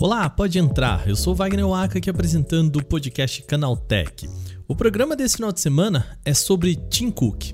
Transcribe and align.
Olá, 0.00 0.28
pode 0.28 0.58
entrar. 0.58 1.08
Eu 1.08 1.14
sou 1.14 1.36
Wagner 1.36 1.68
Waka 1.68 1.98
aqui 1.98 2.10
apresentando 2.10 2.80
o 2.80 2.84
podcast 2.84 3.40
Canaltech. 3.44 4.28
O 4.66 4.74
programa 4.74 5.14
desse 5.14 5.36
final 5.36 5.52
de 5.52 5.60
semana 5.60 6.18
é 6.24 6.34
sobre 6.34 6.74
Tim 6.74 7.12
Cook. 7.12 7.52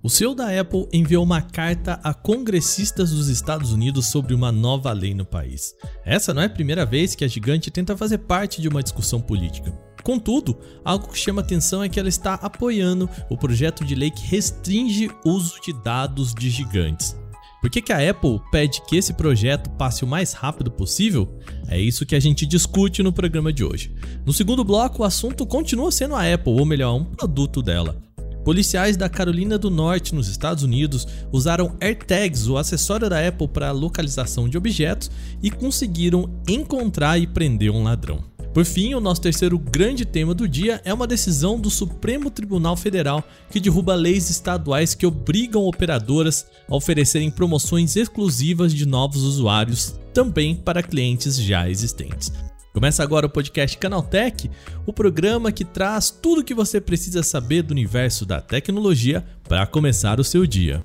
O 0.00 0.08
CEO 0.08 0.32
da 0.32 0.60
Apple 0.60 0.86
enviou 0.92 1.24
uma 1.24 1.42
carta 1.42 1.98
a 2.04 2.14
congressistas 2.14 3.10
dos 3.10 3.26
Estados 3.26 3.72
Unidos 3.72 4.06
sobre 4.10 4.32
uma 4.32 4.52
nova 4.52 4.92
lei 4.92 5.12
no 5.12 5.24
país. 5.24 5.74
Essa 6.04 6.32
não 6.32 6.42
é 6.42 6.46
a 6.46 6.50
primeira 6.50 6.86
vez 6.86 7.16
que 7.16 7.24
a 7.24 7.28
gigante 7.28 7.68
tenta 7.68 7.96
fazer 7.96 8.18
parte 8.18 8.62
de 8.62 8.68
uma 8.68 8.80
discussão 8.80 9.20
política. 9.20 9.89
Contudo, 10.02 10.58
algo 10.84 11.08
que 11.08 11.18
chama 11.18 11.40
atenção 11.40 11.82
é 11.82 11.88
que 11.88 11.98
ela 11.98 12.08
está 12.08 12.34
apoiando 12.34 13.08
o 13.28 13.36
projeto 13.36 13.84
de 13.84 13.94
lei 13.94 14.10
que 14.10 14.26
restringe 14.26 15.10
o 15.24 15.30
uso 15.30 15.60
de 15.60 15.72
dados 15.72 16.34
de 16.34 16.50
gigantes. 16.50 17.16
Por 17.60 17.68
que, 17.68 17.82
que 17.82 17.92
a 17.92 18.10
Apple 18.10 18.40
pede 18.50 18.80
que 18.86 18.96
esse 18.96 19.12
projeto 19.12 19.68
passe 19.70 20.02
o 20.02 20.06
mais 20.06 20.32
rápido 20.32 20.70
possível? 20.70 21.38
É 21.68 21.78
isso 21.78 22.06
que 22.06 22.14
a 22.14 22.20
gente 22.20 22.46
discute 22.46 23.02
no 23.02 23.12
programa 23.12 23.52
de 23.52 23.62
hoje. 23.62 23.94
No 24.24 24.32
segundo 24.32 24.64
bloco, 24.64 25.02
o 25.02 25.04
assunto 25.04 25.44
continua 25.44 25.92
sendo 25.92 26.14
a 26.14 26.32
Apple, 26.32 26.54
ou 26.54 26.64
melhor, 26.64 26.94
um 26.94 27.04
produto 27.04 27.62
dela. 27.62 28.00
Policiais 28.42 28.96
da 28.96 29.10
Carolina 29.10 29.58
do 29.58 29.70
Norte, 29.70 30.14
nos 30.14 30.26
Estados 30.26 30.64
Unidos, 30.64 31.06
usaram 31.30 31.76
AirTags, 31.78 32.48
o 32.48 32.56
acessório 32.56 33.10
da 33.10 33.28
Apple 33.28 33.48
para 33.48 33.70
localização 33.70 34.48
de 34.48 34.56
objetos, 34.56 35.10
e 35.42 35.50
conseguiram 35.50 36.30
encontrar 36.48 37.18
e 37.18 37.26
prender 37.26 37.70
um 37.70 37.82
ladrão. 37.82 38.24
Por 38.52 38.64
fim, 38.64 38.94
o 38.94 39.00
nosso 39.00 39.20
terceiro 39.20 39.56
grande 39.56 40.04
tema 40.04 40.34
do 40.34 40.48
dia 40.48 40.80
é 40.84 40.92
uma 40.92 41.06
decisão 41.06 41.58
do 41.58 41.70
Supremo 41.70 42.30
Tribunal 42.30 42.76
Federal 42.76 43.22
que 43.48 43.60
derruba 43.60 43.94
leis 43.94 44.28
estaduais 44.28 44.92
que 44.92 45.06
obrigam 45.06 45.62
operadoras 45.62 46.46
a 46.68 46.74
oferecerem 46.74 47.30
promoções 47.30 47.94
exclusivas 47.94 48.74
de 48.74 48.86
novos 48.86 49.22
usuários 49.22 49.94
também 50.12 50.56
para 50.56 50.82
clientes 50.82 51.36
já 51.40 51.70
existentes. 51.70 52.32
Começa 52.72 53.02
agora 53.02 53.26
o 53.26 53.30
podcast 53.30 53.76
Canaltech, 53.78 54.50
o 54.84 54.92
programa 54.92 55.52
que 55.52 55.64
traz 55.64 56.10
tudo 56.10 56.40
o 56.40 56.44
que 56.44 56.54
você 56.54 56.80
precisa 56.80 57.22
saber 57.22 57.62
do 57.62 57.72
universo 57.72 58.26
da 58.26 58.40
tecnologia 58.40 59.24
para 59.48 59.66
começar 59.66 60.18
o 60.18 60.24
seu 60.24 60.44
dia. 60.44 60.82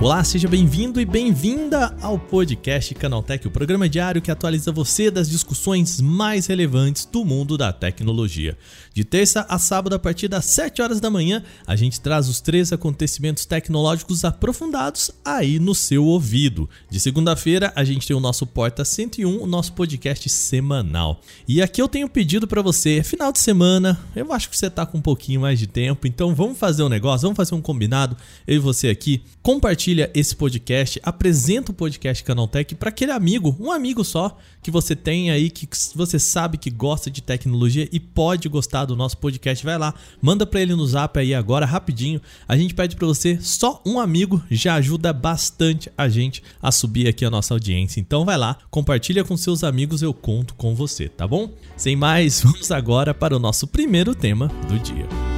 Olá, 0.00 0.22
seja 0.22 0.46
bem-vindo 0.46 1.00
e 1.00 1.04
bem-vinda 1.04 1.92
ao 2.00 2.20
podcast 2.20 2.94
Canaltech, 2.94 3.48
o 3.48 3.50
programa 3.50 3.88
diário 3.88 4.22
que 4.22 4.30
atualiza 4.30 4.70
você 4.70 5.10
das 5.10 5.28
discussões 5.28 6.00
mais 6.00 6.46
relevantes 6.46 7.04
do 7.04 7.24
mundo 7.24 7.58
da 7.58 7.72
tecnologia. 7.72 8.56
De 8.94 9.02
terça 9.02 9.44
a 9.48 9.58
sábado, 9.58 9.96
a 9.96 9.98
partir 9.98 10.28
das 10.28 10.44
7 10.44 10.80
horas 10.80 11.00
da 11.00 11.10
manhã, 11.10 11.42
a 11.66 11.74
gente 11.74 12.00
traz 12.00 12.28
os 12.28 12.40
três 12.40 12.72
acontecimentos 12.72 13.44
tecnológicos 13.44 14.24
aprofundados 14.24 15.10
aí 15.24 15.58
no 15.58 15.74
seu 15.74 16.04
ouvido. 16.04 16.70
De 16.88 17.00
segunda-feira, 17.00 17.72
a 17.74 17.82
gente 17.82 18.06
tem 18.06 18.16
o 18.16 18.20
nosso 18.20 18.46
Porta 18.46 18.84
101, 18.84 19.42
o 19.42 19.48
nosso 19.48 19.72
podcast 19.72 20.28
semanal. 20.28 21.20
E 21.48 21.60
aqui 21.60 21.82
eu 21.82 21.88
tenho 21.88 22.08
pedido 22.08 22.46
para 22.46 22.62
você, 22.62 23.02
final 23.02 23.32
de 23.32 23.40
semana, 23.40 23.98
eu 24.14 24.32
acho 24.32 24.48
que 24.48 24.56
você 24.56 24.70
tá 24.70 24.86
com 24.86 24.98
um 24.98 25.02
pouquinho 25.02 25.40
mais 25.40 25.58
de 25.58 25.66
tempo, 25.66 26.06
então 26.06 26.36
vamos 26.36 26.56
fazer 26.56 26.84
um 26.84 26.88
negócio, 26.88 27.22
vamos 27.22 27.36
fazer 27.36 27.56
um 27.56 27.60
combinado, 27.60 28.16
eu 28.46 28.54
e 28.54 28.60
você 28.60 28.88
aqui, 28.88 29.22
compartilha 29.42 29.87
compartilha 29.88 30.10
esse 30.14 30.36
podcast, 30.36 31.00
apresenta 31.02 31.72
o 31.72 31.74
podcast 31.74 32.22
Canaltech 32.22 32.74
para 32.74 32.90
aquele 32.90 33.12
amigo, 33.12 33.56
um 33.58 33.72
amigo 33.72 34.04
só 34.04 34.36
que 34.62 34.70
você 34.70 34.94
tem 34.94 35.30
aí, 35.30 35.48
que 35.48 35.66
você 35.94 36.18
sabe 36.18 36.58
que 36.58 36.68
gosta 36.68 37.10
de 37.10 37.22
tecnologia 37.22 37.88
e 37.90 37.98
pode 37.98 38.48
gostar 38.48 38.84
do 38.84 38.94
nosso 38.94 39.16
podcast. 39.16 39.64
Vai 39.64 39.78
lá, 39.78 39.94
manda 40.20 40.44
para 40.44 40.60
ele 40.60 40.74
no 40.74 40.86
zap 40.86 41.18
aí 41.18 41.34
agora, 41.34 41.64
rapidinho. 41.64 42.20
A 42.46 42.56
gente 42.56 42.74
pede 42.74 42.96
para 42.96 43.06
você, 43.06 43.38
só 43.40 43.82
um 43.86 43.98
amigo 43.98 44.42
já 44.50 44.74
ajuda 44.74 45.12
bastante 45.12 45.90
a 45.96 46.08
gente 46.08 46.42
a 46.60 46.70
subir 46.70 47.08
aqui 47.08 47.24
a 47.24 47.30
nossa 47.30 47.54
audiência. 47.54 48.00
Então 48.00 48.24
vai 48.24 48.36
lá, 48.36 48.58
compartilha 48.70 49.24
com 49.24 49.36
seus 49.36 49.64
amigos, 49.64 50.02
eu 50.02 50.12
conto 50.12 50.54
com 50.54 50.74
você, 50.74 51.08
tá 51.08 51.26
bom? 51.26 51.50
Sem 51.76 51.96
mais, 51.96 52.42
vamos 52.44 52.70
agora 52.70 53.14
para 53.14 53.34
o 53.34 53.38
nosso 53.38 53.66
primeiro 53.66 54.14
tema 54.14 54.48
do 54.68 54.78
dia. 54.78 55.37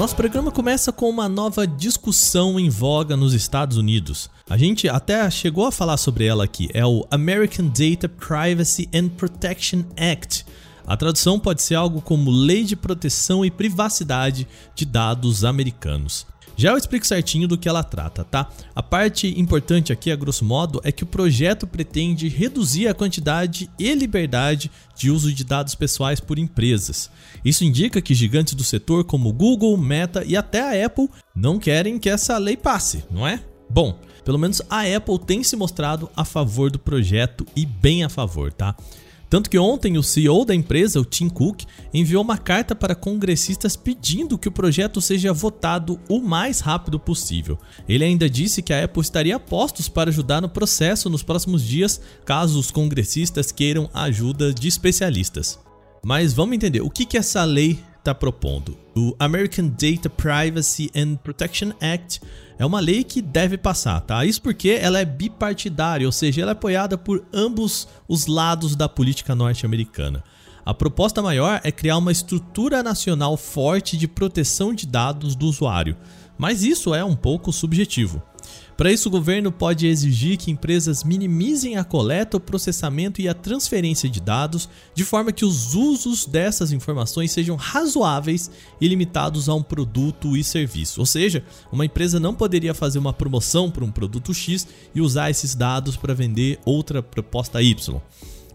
Nosso 0.00 0.16
programa 0.16 0.50
começa 0.50 0.90
com 0.90 1.10
uma 1.10 1.28
nova 1.28 1.66
discussão 1.66 2.58
em 2.58 2.70
voga 2.70 3.18
nos 3.18 3.34
Estados 3.34 3.76
Unidos. 3.76 4.30
A 4.48 4.56
gente 4.56 4.88
até 4.88 5.30
chegou 5.30 5.66
a 5.66 5.70
falar 5.70 5.98
sobre 5.98 6.24
ela 6.24 6.42
aqui. 6.42 6.70
É 6.72 6.86
o 6.86 7.06
American 7.10 7.66
Data 7.66 8.08
Privacy 8.08 8.88
and 8.94 9.08
Protection 9.10 9.82
Act. 9.98 10.46
A 10.86 10.96
tradução 10.96 11.38
pode 11.38 11.60
ser 11.60 11.74
algo 11.74 12.00
como 12.00 12.30
Lei 12.30 12.64
de 12.64 12.76
Proteção 12.76 13.44
e 13.44 13.50
Privacidade 13.50 14.48
de 14.74 14.86
Dados 14.86 15.44
Americanos. 15.44 16.26
Já 16.60 16.72
eu 16.72 16.76
explico 16.76 17.06
certinho 17.06 17.48
do 17.48 17.56
que 17.56 17.66
ela 17.66 17.82
trata, 17.82 18.22
tá? 18.22 18.46
A 18.74 18.82
parte 18.82 19.40
importante 19.40 19.94
aqui, 19.94 20.12
a 20.12 20.14
grosso 20.14 20.44
modo, 20.44 20.78
é 20.84 20.92
que 20.92 21.02
o 21.02 21.06
projeto 21.06 21.66
pretende 21.66 22.28
reduzir 22.28 22.86
a 22.86 22.92
quantidade 22.92 23.70
e 23.78 23.94
liberdade 23.94 24.70
de 24.94 25.10
uso 25.10 25.32
de 25.32 25.42
dados 25.42 25.74
pessoais 25.74 26.20
por 26.20 26.38
empresas. 26.38 27.10
Isso 27.42 27.64
indica 27.64 28.02
que 28.02 28.14
gigantes 28.14 28.52
do 28.52 28.62
setor 28.62 29.04
como 29.04 29.32
Google, 29.32 29.74
Meta 29.78 30.22
e 30.22 30.36
até 30.36 30.60
a 30.60 30.84
Apple 30.84 31.08
não 31.34 31.58
querem 31.58 31.98
que 31.98 32.10
essa 32.10 32.36
lei 32.36 32.58
passe, 32.58 33.04
não 33.10 33.26
é? 33.26 33.42
Bom, 33.70 33.98
pelo 34.22 34.38
menos 34.38 34.60
a 34.68 34.82
Apple 34.82 35.18
tem 35.18 35.42
se 35.42 35.56
mostrado 35.56 36.10
a 36.14 36.26
favor 36.26 36.70
do 36.70 36.78
projeto 36.78 37.46
e 37.56 37.64
bem 37.64 38.04
a 38.04 38.10
favor, 38.10 38.52
tá? 38.52 38.76
Tanto 39.30 39.48
que 39.48 39.56
ontem 39.56 39.96
o 39.96 40.02
CEO 40.02 40.44
da 40.44 40.52
empresa, 40.52 41.00
o 41.00 41.04
Tim 41.04 41.28
Cook, 41.28 41.62
enviou 41.94 42.20
uma 42.20 42.36
carta 42.36 42.74
para 42.74 42.96
congressistas 42.96 43.76
pedindo 43.76 44.36
que 44.36 44.48
o 44.48 44.52
projeto 44.52 45.00
seja 45.00 45.32
votado 45.32 46.00
o 46.08 46.20
mais 46.20 46.58
rápido 46.58 46.98
possível. 46.98 47.56
Ele 47.88 48.04
ainda 48.04 48.28
disse 48.28 48.60
que 48.60 48.72
a 48.72 48.84
Apple 48.84 49.00
estaria 49.00 49.36
a 49.36 49.40
postos 49.40 49.88
para 49.88 50.10
ajudar 50.10 50.40
no 50.40 50.48
processo 50.48 51.08
nos 51.08 51.22
próximos 51.22 51.62
dias, 51.62 52.00
caso 52.24 52.58
os 52.58 52.72
congressistas 52.72 53.52
queiram 53.52 53.88
a 53.94 54.02
ajuda 54.02 54.52
de 54.52 54.66
especialistas. 54.66 55.60
Mas 56.04 56.32
vamos 56.32 56.56
entender 56.56 56.80
o 56.80 56.90
que, 56.90 57.06
que 57.06 57.16
essa 57.16 57.44
lei 57.44 57.78
está 58.00 58.14
propondo. 58.14 58.76
O 58.96 59.14
American 59.18 59.68
Data 59.68 60.10
Privacy 60.10 60.90
and 60.96 61.16
Protection 61.16 61.70
Act 61.80 62.20
é 62.58 62.66
uma 62.66 62.80
lei 62.80 63.04
que 63.04 63.22
deve 63.22 63.56
passar, 63.56 64.00
tá? 64.00 64.24
Isso 64.24 64.42
porque 64.42 64.70
ela 64.70 64.98
é 64.98 65.04
bipartidária, 65.04 66.06
ou 66.06 66.12
seja, 66.12 66.42
ela 66.42 66.50
é 66.50 66.52
apoiada 66.52 66.98
por 66.98 67.24
ambos 67.32 67.86
os 68.08 68.26
lados 68.26 68.74
da 68.74 68.88
política 68.88 69.34
norte-americana. 69.34 70.24
A 70.64 70.74
proposta 70.74 71.22
maior 71.22 71.60
é 71.64 71.72
criar 71.72 71.96
uma 71.96 72.12
estrutura 72.12 72.82
nacional 72.82 73.36
forte 73.36 73.96
de 73.96 74.06
proteção 74.06 74.74
de 74.74 74.86
dados 74.86 75.34
do 75.34 75.46
usuário, 75.46 75.96
mas 76.40 76.64
isso 76.64 76.94
é 76.94 77.04
um 77.04 77.14
pouco 77.14 77.52
subjetivo. 77.52 78.22
Para 78.74 78.90
isso, 78.90 79.10
o 79.10 79.12
governo 79.12 79.52
pode 79.52 79.86
exigir 79.86 80.38
que 80.38 80.50
empresas 80.50 81.04
minimizem 81.04 81.76
a 81.76 81.84
coleta, 81.84 82.38
o 82.38 82.40
processamento 82.40 83.20
e 83.20 83.28
a 83.28 83.34
transferência 83.34 84.08
de 84.08 84.22
dados, 84.22 84.66
de 84.94 85.04
forma 85.04 85.32
que 85.32 85.44
os 85.44 85.74
usos 85.74 86.24
dessas 86.24 86.72
informações 86.72 87.30
sejam 87.30 87.56
razoáveis 87.56 88.50
e 88.80 88.88
limitados 88.88 89.50
a 89.50 89.54
um 89.54 89.62
produto 89.62 90.34
e 90.34 90.42
serviço. 90.42 91.00
Ou 91.00 91.06
seja, 91.06 91.44
uma 91.70 91.84
empresa 91.84 92.18
não 92.18 92.34
poderia 92.34 92.72
fazer 92.72 92.98
uma 92.98 93.12
promoção 93.12 93.70
para 93.70 93.84
um 93.84 93.92
produto 93.92 94.32
X 94.32 94.66
e 94.94 95.02
usar 95.02 95.28
esses 95.28 95.54
dados 95.54 95.94
para 95.94 96.14
vender 96.14 96.58
outra 96.64 97.02
proposta 97.02 97.60
Y. 97.60 98.00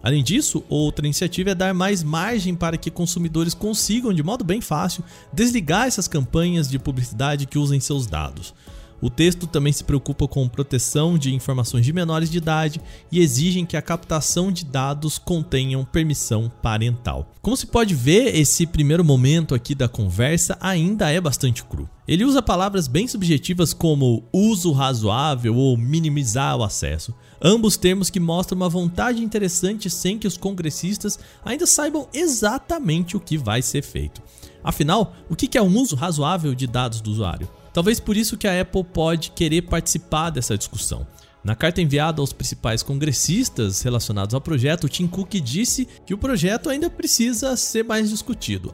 Além 0.06 0.24
disso, 0.24 0.64
outra 0.70 1.04
iniciativa 1.04 1.50
é 1.50 1.56
dar 1.56 1.74
mais 1.74 2.04
margem 2.04 2.54
para 2.54 2.78
que 2.78 2.92
consumidores 2.92 3.56
consigam, 3.56 4.14
de 4.14 4.22
modo 4.22 4.44
bem 4.44 4.62
fácil, 4.62 5.04
desligar 5.34 5.88
essas 5.88 6.08
campanhas 6.08 6.70
de 6.70 6.78
publicidade 6.78 7.48
que 7.48 7.58
usem 7.58 7.80
seus 7.80 8.06
dados. 8.06 8.54
O 9.02 9.10
texto 9.10 9.46
também 9.46 9.74
se 9.74 9.84
preocupa 9.84 10.28
com 10.28 10.48
proteção 10.48 11.18
de 11.18 11.34
informações 11.34 11.86
de 11.86 11.92
menores 11.94 12.30
de 12.30 12.38
idade 12.38 12.82
e 13.12 13.20
exigem 13.20 13.66
que 13.66 13.76
a 13.76 13.82
captação 13.82 14.52
de 14.52 14.64
dados 14.64 15.18
contenham 15.18 15.86
permissão 15.86 16.52
parental. 16.62 17.30
Como 17.42 17.58
se 17.58 17.68
pode 17.68 17.94
ver, 17.94 18.36
esse 18.36 18.66
primeiro 18.66 19.04
momento 19.04 19.54
aqui 19.54 19.76
da 19.76 19.88
conversa 19.88 20.58
ainda 20.62 21.12
é 21.12 21.20
bastante 21.20 21.64
cru. 21.64 21.90
Ele 22.08 22.24
usa 22.24 22.42
palavras 22.42 22.88
bem 22.88 23.08
subjetivas 23.08 23.74
como 23.74 24.24
uso 24.32 24.72
razoável 24.72 25.56
ou 25.56 25.76
minimizar 25.76 26.56
o 26.56 26.64
acesso, 26.64 27.14
ambos 27.42 27.78
termos 27.78 28.10
que 28.10 28.20
mostram 28.20 28.56
uma 28.56 28.70
vontade 28.70 29.24
interessante 29.24 29.90
sem 29.90 30.18
que 30.18 30.28
os 30.28 30.38
congressistas 30.38 31.20
ainda 31.44 31.66
saibam 31.66 32.08
exatamente 32.14 33.18
o 33.18 33.20
que 33.20 33.38
vai 33.38 33.62
ser 33.62 33.82
feito. 33.82 34.22
Afinal, 34.64 35.14
o 35.30 35.36
que 35.36 35.58
é 35.58 35.62
um 35.62 35.78
uso 35.78 35.96
razoável 35.96 36.56
de 36.56 36.66
dados 36.66 37.02
do 37.02 37.12
usuário? 37.12 37.48
Talvez 37.76 38.00
por 38.00 38.16
isso 38.16 38.38
que 38.38 38.48
a 38.48 38.62
Apple 38.62 38.86
pode 38.86 39.32
querer 39.32 39.64
participar 39.64 40.30
dessa 40.30 40.58
discussão. 40.58 41.06
Na 41.44 41.56
carta 41.56 41.82
enviada 41.82 42.22
aos 42.22 42.32
principais 42.32 42.82
congressistas 42.82 43.82
relacionados 43.82 44.34
ao 44.34 44.40
projeto, 44.40 44.88
Tim 44.88 45.06
Cook 45.06 45.34
disse 45.42 45.86
que 46.06 46.14
o 46.14 46.18
projeto 46.18 46.70
ainda 46.70 46.90
precisa 46.90 47.58
ser 47.58 47.84
mais 47.84 48.10
discutido. 48.10 48.72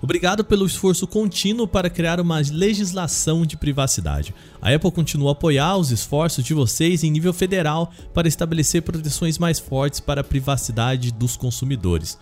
Obrigado 0.00 0.44
pelo 0.44 0.66
esforço 0.66 1.04
contínuo 1.04 1.66
para 1.66 1.90
criar 1.90 2.20
uma 2.20 2.40
legislação 2.48 3.44
de 3.44 3.56
privacidade. 3.56 4.32
A 4.62 4.72
Apple 4.72 4.92
continua 4.92 5.30
a 5.30 5.32
apoiar 5.32 5.76
os 5.76 5.90
esforços 5.90 6.44
de 6.44 6.54
vocês 6.54 7.02
em 7.02 7.10
nível 7.10 7.32
federal 7.32 7.92
para 8.14 8.28
estabelecer 8.28 8.82
proteções 8.82 9.36
mais 9.36 9.58
fortes 9.58 9.98
para 9.98 10.20
a 10.20 10.24
privacidade 10.24 11.10
dos 11.10 11.36
consumidores. 11.36 12.16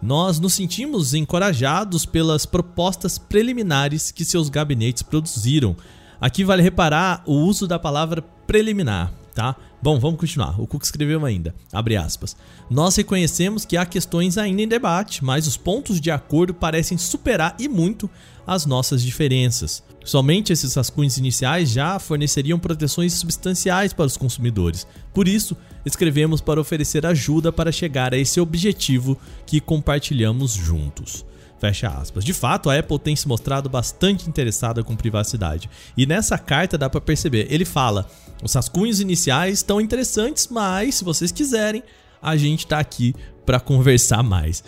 Nós 0.00 0.38
nos 0.38 0.54
sentimos 0.54 1.14
encorajados 1.14 2.06
pelas 2.06 2.46
propostas 2.46 3.18
preliminares 3.18 4.10
que 4.10 4.24
seus 4.24 4.48
gabinetes 4.48 5.02
produziram 5.02 5.76
Aqui 6.20 6.42
vale 6.42 6.62
reparar 6.62 7.22
o 7.24 7.34
uso 7.34 7.66
da 7.66 7.78
palavra 7.78 8.22
preliminar, 8.46 9.12
tá? 9.34 9.54
Bom, 9.80 10.00
vamos 10.00 10.18
continuar. 10.18 10.60
O 10.60 10.66
Cook 10.66 10.82
escreveu 10.82 11.24
ainda, 11.24 11.54
abre 11.72 11.96
aspas. 11.96 12.36
Nós 12.68 12.96
reconhecemos 12.96 13.64
que 13.64 13.76
há 13.76 13.86
questões 13.86 14.36
ainda 14.36 14.62
em 14.62 14.68
debate, 14.68 15.24
mas 15.24 15.46
os 15.46 15.56
pontos 15.56 16.00
de 16.00 16.10
acordo 16.10 16.52
parecem 16.52 16.98
superar 16.98 17.54
e 17.60 17.68
muito 17.68 18.10
as 18.44 18.66
nossas 18.66 19.02
diferenças. 19.02 19.82
Somente 20.04 20.52
esses 20.52 20.74
rascunhos 20.74 21.16
iniciais 21.16 21.70
já 21.70 21.98
forneceriam 21.98 22.58
proteções 22.58 23.12
substanciais 23.12 23.92
para 23.92 24.06
os 24.06 24.16
consumidores. 24.16 24.86
Por 25.14 25.28
isso, 25.28 25.56
escrevemos 25.84 26.40
para 26.40 26.60
oferecer 26.60 27.06
ajuda 27.06 27.52
para 27.52 27.70
chegar 27.70 28.12
a 28.12 28.18
esse 28.18 28.40
objetivo 28.40 29.16
que 29.46 29.60
compartilhamos 29.60 30.54
juntos. 30.54 31.24
Fecha 31.58 31.88
aspas. 31.88 32.24
De 32.24 32.32
fato, 32.32 32.70
a 32.70 32.78
Apple 32.78 32.98
tem 32.98 33.16
se 33.16 33.26
mostrado 33.26 33.68
bastante 33.68 34.28
interessada 34.28 34.84
com 34.84 34.94
privacidade. 34.94 35.68
E 35.96 36.06
nessa 36.06 36.38
carta 36.38 36.78
dá 36.78 36.88
para 36.88 37.00
perceber, 37.00 37.48
ele 37.50 37.64
fala: 37.64 38.08
"Os 38.42 38.54
rascunhos 38.54 39.00
iniciais 39.00 39.58
estão 39.58 39.80
interessantes, 39.80 40.48
mas 40.48 40.96
se 40.96 41.04
vocês 41.04 41.32
quiserem, 41.32 41.82
a 42.22 42.36
gente 42.36 42.60
está 42.60 42.78
aqui 42.78 43.14
para 43.44 43.58
conversar 43.58 44.22
mais". 44.22 44.62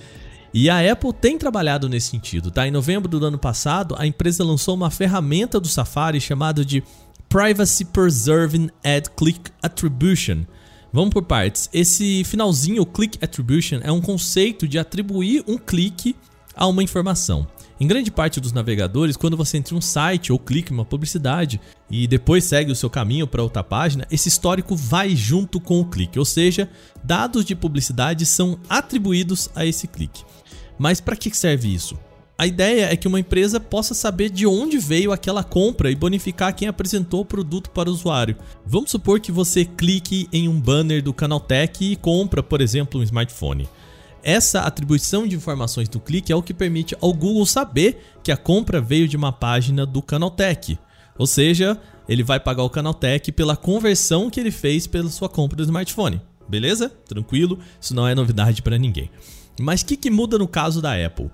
E 0.52 0.69
a 0.69 0.92
Apple 0.92 1.12
tem 1.12 1.38
trabalhado 1.38 1.88
nesse 1.88 2.08
sentido, 2.08 2.50
tá? 2.50 2.66
Em 2.66 2.72
novembro 2.72 3.08
do 3.08 3.25
ano 3.25 3.38
passado, 3.38 3.94
a 3.96 4.04
empresa 4.04 4.42
lançou 4.42 4.75
uma 4.75 4.90
ferramenta 4.90 5.60
do 5.60 5.69
Safari 5.69 6.20
chamada 6.20 6.64
de 6.64 6.82
Privacy 7.28 7.84
Preserving 7.84 8.69
Ad 8.82 9.10
Click 9.16 9.52
Attribution. 9.62 10.44
Vamos 10.92 11.10
por 11.10 11.22
partes. 11.22 11.70
Esse 11.72 12.25
finalzinho, 12.25 12.82
o 12.82 12.87
Click 12.87 13.16
Attribution, 13.22 13.78
é 13.84 13.92
um 13.92 14.00
conceito 14.00 14.66
de 14.66 14.76
atribuir 14.76 15.44
um 15.46 15.56
clique 15.56 16.16
a 16.61 16.67
uma 16.67 16.83
informação. 16.83 17.47
Em 17.81 17.87
grande 17.87 18.11
parte 18.11 18.39
dos 18.39 18.53
navegadores, 18.53 19.17
quando 19.17 19.39
você 19.39 19.57
entra 19.57 19.75
em 19.75 19.79
um 19.79 19.81
site 19.81 20.31
ou 20.31 20.39
clica 20.39 20.71
em 20.71 20.77
uma 20.77 20.85
publicidade 20.85 21.59
e 21.91 22.07
depois 22.07 22.45
segue 22.45 22.71
o 22.71 22.77
seu 22.77 22.91
caminho 22.91 23.27
para 23.27 23.43
outra 23.43 23.65
página, 23.65 24.07
esse 24.11 24.29
histórico 24.29 24.77
vai 24.77 25.17
junto 25.17 25.59
com 25.59 25.81
o 25.81 25.87
clique, 25.87 26.19
ou 26.19 26.25
seja, 26.27 26.69
dados 27.03 27.47
de 27.47 27.57
publicidade 27.57 28.27
são 28.27 28.59
atribuídos 28.69 29.49
a 29.55 29.65
esse 29.65 29.89
clique. 29.89 30.23
Mas 30.79 31.01
para 31.01 31.17
que 31.17 31.35
serve 31.35 31.73
isso? 31.73 31.99
A 32.37 32.47
ideia 32.47 32.93
é 32.93 32.97
que 32.97 33.09
uma 33.09 33.21
empresa 33.21 33.59
possa 33.59 33.95
saber 33.95 34.31
de 34.31 34.47
onde 34.47 34.79
veio 34.79 35.12
aquela 35.12 35.45
compra 35.45 35.91
e 35.91 35.95
bonificar 35.95 36.55
quem 36.55 36.69
apresentou 36.69 37.21
o 37.21 37.25
produto 37.25 37.71
para 37.71 37.89
o 37.89 37.93
usuário. 37.93 38.37
Vamos 38.67 38.91
supor 38.91 39.21
que 39.21 39.33
você 39.33 39.65
clique 39.65 40.29
em 40.33 40.49
um 40.49 40.59
banner 40.59 41.03
do 41.03 41.12
Canaltech 41.12 41.93
e 41.93 41.97
compra, 41.97 42.43
por 42.43 42.62
exemplo, 42.62 43.01
um 43.01 43.03
smartphone. 43.03 43.69
Essa 44.22 44.61
atribuição 44.61 45.26
de 45.26 45.34
informações 45.34 45.88
do 45.88 45.99
clique 45.99 46.32
é 46.32 46.37
o 46.37 46.43
que 46.43 46.52
permite 46.52 46.96
ao 47.00 47.12
Google 47.12 47.46
saber 47.46 48.19
que 48.22 48.31
a 48.31 48.37
compra 48.37 48.81
veio 48.81 49.08
de 49.08 49.17
uma 49.17 49.32
página 49.32 49.87
do 49.87 50.02
Canaltech. 50.02 50.78
Ou 51.19 51.26
seja, 51.26 51.81
ele 52.08 52.22
vai 52.22 52.38
pagar 52.38 52.62
o 52.62 52.70
Canaltech 52.70 53.32
pela 53.32 53.56
conversão 53.56 54.28
que 54.28 54.38
ele 54.38 54.50
fez 54.50 54.87
pela 54.87 55.08
sua 55.08 55.28
compra 55.28 55.56
do 55.56 55.62
smartphone. 55.62 56.20
Beleza? 56.49 56.88
Tranquilo, 57.06 57.58
isso 57.81 57.94
não 57.94 58.06
é 58.06 58.14
novidade 58.14 58.62
para 58.62 58.78
ninguém. 58.78 59.11
Mas 59.58 59.82
o 59.82 59.87
que, 59.87 59.96
que 59.96 60.11
muda 60.11 60.38
no 60.38 60.49
caso 60.49 60.82
da 60.82 60.94
Apple? 60.94 61.31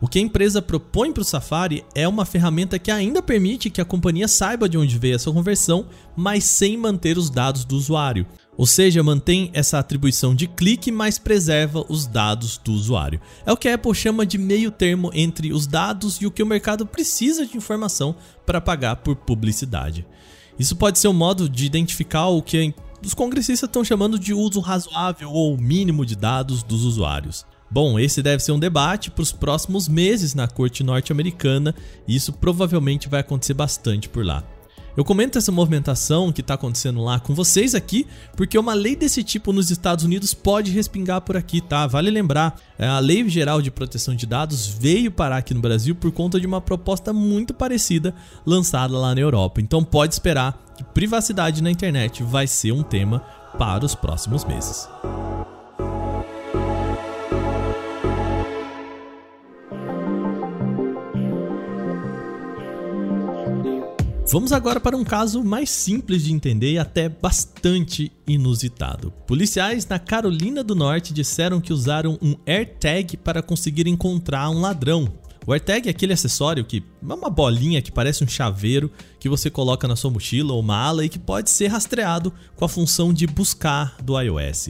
O 0.00 0.06
que 0.06 0.18
a 0.18 0.22
empresa 0.22 0.62
propõe 0.62 1.12
para 1.12 1.22
o 1.22 1.24
Safari 1.24 1.84
é 1.92 2.06
uma 2.06 2.24
ferramenta 2.24 2.78
que 2.78 2.90
ainda 2.90 3.20
permite 3.20 3.68
que 3.68 3.80
a 3.80 3.84
companhia 3.84 4.28
saiba 4.28 4.68
de 4.68 4.78
onde 4.78 4.96
veio 4.96 5.16
essa 5.16 5.32
conversão, 5.32 5.86
mas 6.16 6.44
sem 6.44 6.76
manter 6.76 7.18
os 7.18 7.30
dados 7.30 7.64
do 7.64 7.76
usuário. 7.76 8.24
Ou 8.58 8.66
seja, 8.66 9.04
mantém 9.04 9.50
essa 9.54 9.78
atribuição 9.78 10.34
de 10.34 10.48
clique, 10.48 10.90
mas 10.90 11.16
preserva 11.16 11.86
os 11.88 12.08
dados 12.08 12.58
do 12.58 12.72
usuário. 12.72 13.20
É 13.46 13.52
o 13.52 13.56
que 13.56 13.68
a 13.68 13.76
Apple 13.76 13.94
chama 13.94 14.26
de 14.26 14.36
meio 14.36 14.72
termo 14.72 15.12
entre 15.14 15.52
os 15.52 15.64
dados 15.64 16.16
e 16.16 16.26
o 16.26 16.30
que 16.30 16.42
o 16.42 16.46
mercado 16.46 16.84
precisa 16.84 17.46
de 17.46 17.56
informação 17.56 18.16
para 18.44 18.60
pagar 18.60 18.96
por 18.96 19.14
publicidade. 19.14 20.04
Isso 20.58 20.74
pode 20.74 20.98
ser 20.98 21.06
um 21.06 21.12
modo 21.12 21.48
de 21.48 21.64
identificar 21.64 22.26
o 22.26 22.42
que 22.42 22.74
os 23.00 23.14
congressistas 23.14 23.68
estão 23.68 23.84
chamando 23.84 24.18
de 24.18 24.34
uso 24.34 24.58
razoável 24.58 25.30
ou 25.30 25.56
mínimo 25.56 26.04
de 26.04 26.16
dados 26.16 26.64
dos 26.64 26.82
usuários. 26.82 27.46
Bom, 27.70 27.96
esse 27.96 28.24
deve 28.24 28.42
ser 28.42 28.50
um 28.50 28.58
debate 28.58 29.08
para 29.08 29.22
os 29.22 29.30
próximos 29.30 29.86
meses 29.86 30.34
na 30.34 30.48
corte 30.48 30.82
norte-americana 30.82 31.72
e 32.08 32.16
isso 32.16 32.32
provavelmente 32.32 33.08
vai 33.08 33.20
acontecer 33.20 33.54
bastante 33.54 34.08
por 34.08 34.24
lá. 34.24 34.42
Eu 34.98 35.04
comento 35.04 35.38
essa 35.38 35.52
movimentação 35.52 36.32
que 36.32 36.40
está 36.40 36.54
acontecendo 36.54 37.00
lá 37.04 37.20
com 37.20 37.32
vocês 37.32 37.72
aqui, 37.72 38.04
porque 38.36 38.58
uma 38.58 38.74
lei 38.74 38.96
desse 38.96 39.22
tipo 39.22 39.52
nos 39.52 39.70
Estados 39.70 40.04
Unidos 40.04 40.34
pode 40.34 40.72
respingar 40.72 41.20
por 41.20 41.36
aqui, 41.36 41.60
tá? 41.60 41.86
Vale 41.86 42.10
lembrar, 42.10 42.56
é, 42.76 42.84
a 42.84 42.98
Lei 42.98 43.28
Geral 43.28 43.62
de 43.62 43.70
Proteção 43.70 44.16
de 44.16 44.26
Dados 44.26 44.66
veio 44.66 45.12
parar 45.12 45.36
aqui 45.36 45.54
no 45.54 45.60
Brasil 45.60 45.94
por 45.94 46.10
conta 46.10 46.40
de 46.40 46.48
uma 46.48 46.60
proposta 46.60 47.12
muito 47.12 47.54
parecida 47.54 48.12
lançada 48.44 48.98
lá 48.98 49.14
na 49.14 49.20
Europa. 49.20 49.60
Então 49.60 49.84
pode 49.84 50.14
esperar 50.14 50.60
que 50.76 50.82
privacidade 50.82 51.62
na 51.62 51.70
internet 51.70 52.24
vai 52.24 52.48
ser 52.48 52.72
um 52.72 52.82
tema 52.82 53.20
para 53.56 53.84
os 53.84 53.94
próximos 53.94 54.44
meses. 54.44 54.88
Vamos 64.30 64.52
agora 64.52 64.78
para 64.78 64.94
um 64.94 65.04
caso 65.04 65.42
mais 65.42 65.70
simples 65.70 66.22
de 66.22 66.34
entender 66.34 66.72
e 66.72 66.78
até 66.78 67.08
bastante 67.08 68.12
inusitado. 68.26 69.10
Policiais 69.26 69.86
na 69.86 69.98
Carolina 69.98 70.62
do 70.62 70.74
Norte 70.74 71.14
disseram 71.14 71.62
que 71.62 71.72
usaram 71.72 72.18
um 72.20 72.36
AirTag 72.46 73.16
para 73.16 73.40
conseguir 73.40 73.88
encontrar 73.88 74.50
um 74.50 74.60
ladrão. 74.60 75.10
O 75.46 75.52
AirTag 75.54 75.88
é 75.88 75.90
aquele 75.90 76.12
acessório 76.12 76.62
que 76.62 76.84
é 77.08 77.14
uma 77.14 77.30
bolinha 77.30 77.80
que 77.80 77.90
parece 77.90 78.22
um 78.22 78.28
chaveiro 78.28 78.92
que 79.18 79.30
você 79.30 79.48
coloca 79.48 79.88
na 79.88 79.96
sua 79.96 80.10
mochila 80.10 80.52
ou 80.52 80.62
mala 80.62 81.06
e 81.06 81.08
que 81.08 81.18
pode 81.18 81.48
ser 81.48 81.68
rastreado 81.68 82.30
com 82.54 82.66
a 82.66 82.68
função 82.68 83.14
de 83.14 83.26
buscar 83.26 83.96
do 84.02 84.20
iOS. 84.20 84.68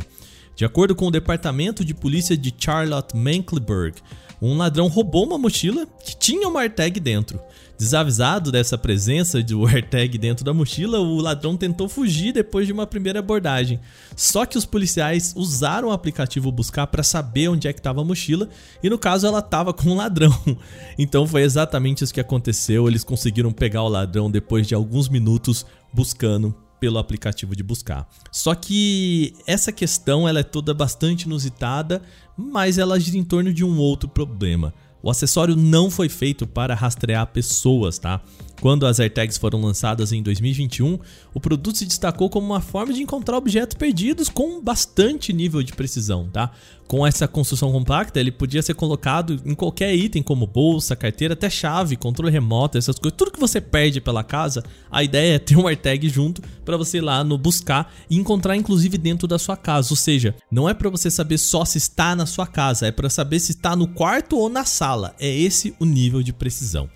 De 0.55 0.65
acordo 0.65 0.95
com 0.95 1.09
o 1.09 1.11
Departamento 1.11 1.85
de 1.85 1.95
Polícia 1.95 2.37
de 2.37 2.55
Charlotte 2.57 3.17
Mecklenburg, 3.17 3.97
um 4.41 4.57
ladrão 4.57 4.87
roubou 4.87 5.27
uma 5.27 5.39
mochila 5.39 5.85
que 6.05 6.17
tinha 6.17 6.47
uma 6.47 6.61
AirTag 6.61 7.01
dentro. 7.01 7.41
Desavisado 7.79 8.51
dessa 8.51 8.77
presença 8.77 9.41
do 9.41 9.65
AirTag 9.65 10.19
dentro 10.19 10.45
da 10.45 10.53
mochila, 10.53 10.99
o 10.99 11.21
ladrão 11.21 11.57
tentou 11.57 11.89
fugir 11.89 12.33
depois 12.33 12.67
de 12.67 12.73
uma 12.73 12.89
primeira 12.89 13.21
abordagem. 13.21 13.79
Só 14.17 14.45
que 14.45 14.59
os 14.59 14.67
policiais 14.67 15.33
usaram 15.37 15.89
o 15.89 15.93
aplicativo 15.93 16.51
Buscar 16.51 16.89
para 16.89 17.05
saber 17.05 17.47
onde 17.47 17.69
é 17.69 17.73
que 17.73 17.79
estava 17.79 18.01
a 18.01 18.05
mochila 18.05 18.49
e 18.83 18.91
no 18.91 18.99
caso 18.99 19.29
ela 19.29 19.39
estava 19.39 19.73
com 19.73 19.91
um 19.91 19.97
ladrão. 19.97 20.37
Então 20.99 21.25
foi 21.25 21.43
exatamente 21.43 22.03
isso 22.03 22.13
que 22.13 22.21
aconteceu. 22.21 22.89
Eles 22.89 23.05
conseguiram 23.05 23.53
pegar 23.53 23.83
o 23.83 23.89
ladrão 23.89 24.29
depois 24.29 24.67
de 24.67 24.75
alguns 24.75 25.09
minutos 25.09 25.65
buscando 25.93 26.53
pelo 26.81 26.99
aplicativo 26.99 27.55
de 27.55 27.63
buscar. 27.63 28.09
Só 28.33 28.55
que 28.55 29.35
essa 29.47 29.71
questão 29.71 30.29
ela 30.29 30.41
é 30.41 30.43
toda 30.43 30.75
bastante 30.75 31.23
inusitada, 31.23 32.03
mas 32.37 32.79
ela 32.79 32.99
gira 32.99 33.19
em 33.19 33.25
torno 33.25 33.53
de 33.53 33.65
um 33.65 33.79
outro 33.79 34.09
problema. 34.09 34.75
O 35.03 35.11
acessório 35.11 35.55
não 35.57 35.91
foi 35.91 36.09
feito 36.09 36.47
para 36.47 36.75
rastrear 36.75 37.27
pessoas, 37.29 37.99
tá? 37.99 38.21
Quando 38.61 38.87
as 38.87 38.99
AirTags 38.99 39.39
foram 39.39 39.61
lançadas 39.61 40.13
em 40.13 40.21
2021, 40.21 40.99
o 41.33 41.39
produto 41.39 41.79
se 41.79 41.87
destacou 41.87 42.29
como 42.29 42.47
uma 42.47 42.61
forma 42.61 42.93
de 42.93 43.01
encontrar 43.01 43.37
objetos 43.37 43.77
perdidos 43.77 44.29
com 44.29 44.61
bastante 44.61 45.33
nível 45.33 45.63
de 45.63 45.73
precisão, 45.73 46.29
tá? 46.33 46.51
Com 46.89 47.07
essa 47.07 47.29
construção 47.29 47.71
compacta, 47.71 48.19
ele 48.19 48.33
podia 48.33 48.63
ser 48.63 48.75
colocado 48.75 49.41
em 49.45 49.55
qualquer 49.55 49.95
item, 49.95 50.23
como 50.23 50.47
bolsa, 50.47 50.97
carteira, 50.97 51.35
até 51.35 51.49
chave, 51.49 51.97
controle 51.97 52.33
remoto, 52.33 52.79
essas 52.79 52.99
coisas. 52.99 53.17
Tudo 53.17 53.31
que 53.31 53.39
você 53.39 53.61
perde 53.61 54.01
pela 54.01 54.25
casa, 54.25 54.65
a 54.91 55.05
ideia 55.05 55.37
é 55.37 55.39
ter 55.39 55.57
um 55.57 55.69
AirTag 55.69 56.09
junto 56.09 56.43
para 56.65 56.77
você 56.77 56.99
ir 56.99 57.03
lá 57.03 57.23
no 57.23 57.39
buscar 57.39 57.93
e 58.11 58.17
encontrar 58.17 58.57
inclusive 58.57 58.99
dentro 58.99 59.29
da 59.29 59.39
sua 59.39 59.57
casa. 59.57 59.89
Ou 59.91 59.97
seja, 59.97 60.35
não 60.51 60.69
é 60.69 60.75
para 60.75 60.91
você 60.91 61.11
saber 61.11 61.39
só 61.39 61.65
se 61.65 61.79
está 61.79 62.17
na 62.17 62.27
sua 62.27 62.47
casa, 62.47 62.89
é 62.89 62.91
para 62.91 63.11
saber 63.11 63.39
se 63.39 63.53
está 63.53 63.77
no 63.77 63.87
quarto 63.87 64.37
ou 64.37 64.49
na 64.49 64.65
sala. 64.65 65.15
É 65.21 65.29
esse 65.29 65.75
o 65.79 65.85
nível 65.85 66.23
de 66.23 66.33
precisão. 66.33 66.89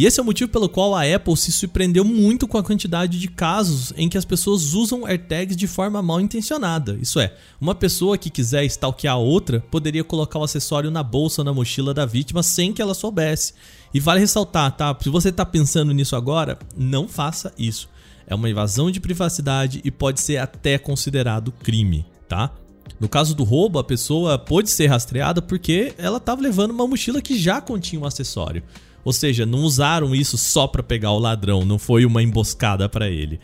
E 0.00 0.06
esse 0.06 0.18
é 0.18 0.22
o 0.22 0.24
motivo 0.24 0.50
pelo 0.50 0.66
qual 0.66 0.94
a 0.94 1.02
Apple 1.02 1.36
se 1.36 1.52
surpreendeu 1.52 2.06
muito 2.06 2.48
com 2.48 2.56
a 2.56 2.62
quantidade 2.62 3.20
de 3.20 3.28
casos 3.28 3.92
em 3.98 4.08
que 4.08 4.16
as 4.16 4.24
pessoas 4.24 4.72
usam 4.72 5.06
AirTags 5.06 5.54
de 5.54 5.66
forma 5.66 6.00
mal 6.00 6.22
intencionada. 6.22 6.96
Isso 7.02 7.20
é, 7.20 7.36
uma 7.60 7.74
pessoa 7.74 8.16
que 8.16 8.30
quiser 8.30 8.64
stalkear 8.64 9.18
outra 9.18 9.60
poderia 9.70 10.02
colocar 10.02 10.38
o 10.38 10.42
acessório 10.42 10.90
na 10.90 11.02
bolsa 11.02 11.42
ou 11.42 11.44
na 11.44 11.52
mochila 11.52 11.92
da 11.92 12.06
vítima 12.06 12.42
sem 12.42 12.72
que 12.72 12.80
ela 12.80 12.94
soubesse. 12.94 13.52
E 13.92 14.00
vale 14.00 14.20
ressaltar, 14.20 14.74
tá? 14.74 14.96
Se 15.02 15.10
você 15.10 15.28
está 15.28 15.44
pensando 15.44 15.92
nisso 15.92 16.16
agora, 16.16 16.58
não 16.74 17.06
faça 17.06 17.52
isso. 17.58 17.86
É 18.26 18.34
uma 18.34 18.48
invasão 18.48 18.90
de 18.90 19.00
privacidade 19.00 19.82
e 19.84 19.90
pode 19.90 20.22
ser 20.22 20.38
até 20.38 20.78
considerado 20.78 21.52
crime, 21.52 22.06
tá? 22.26 22.54
No 22.98 23.06
caso 23.06 23.34
do 23.34 23.44
roubo, 23.44 23.78
a 23.78 23.84
pessoa 23.84 24.38
pôde 24.38 24.70
ser 24.70 24.86
rastreada 24.86 25.42
porque 25.42 25.92
ela 25.98 26.16
estava 26.16 26.40
levando 26.40 26.70
uma 26.70 26.86
mochila 26.86 27.20
que 27.20 27.38
já 27.38 27.60
continha 27.60 28.00
um 28.00 28.06
acessório. 28.06 28.62
Ou 29.04 29.12
seja, 29.12 29.46
não 29.46 29.60
usaram 29.60 30.14
isso 30.14 30.36
só 30.36 30.66
para 30.66 30.82
pegar 30.82 31.12
o 31.12 31.18
ladrão, 31.18 31.64
não 31.64 31.78
foi 31.78 32.04
uma 32.04 32.22
emboscada 32.22 32.88
para 32.88 33.08
ele. 33.08 33.40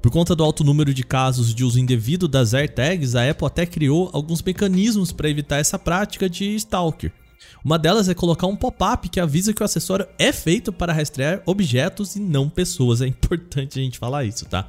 Por 0.00 0.12
conta 0.12 0.34
do 0.34 0.44
alto 0.44 0.62
número 0.62 0.94
de 0.94 1.02
casos 1.02 1.54
de 1.54 1.64
uso 1.64 1.78
indevido 1.78 2.28
das 2.28 2.54
AirTags, 2.54 3.16
a 3.16 3.28
Apple 3.28 3.46
até 3.46 3.66
criou 3.66 4.10
alguns 4.12 4.42
mecanismos 4.42 5.12
para 5.12 5.28
evitar 5.28 5.58
essa 5.58 5.78
prática 5.78 6.28
de 6.30 6.54
stalker. 6.54 7.12
Uma 7.64 7.78
delas 7.78 8.08
é 8.08 8.14
colocar 8.14 8.46
um 8.46 8.56
pop-up 8.56 9.08
que 9.08 9.20
avisa 9.20 9.52
que 9.52 9.62
o 9.62 9.64
acessório 9.64 10.06
é 10.18 10.32
feito 10.32 10.72
para 10.72 10.92
rastrear 10.92 11.42
objetos 11.44 12.14
e 12.14 12.20
não 12.20 12.48
pessoas. 12.48 13.00
É 13.02 13.06
importante 13.06 13.78
a 13.78 13.82
gente 13.82 13.98
falar 13.98 14.24
isso, 14.24 14.44
tá? 14.44 14.68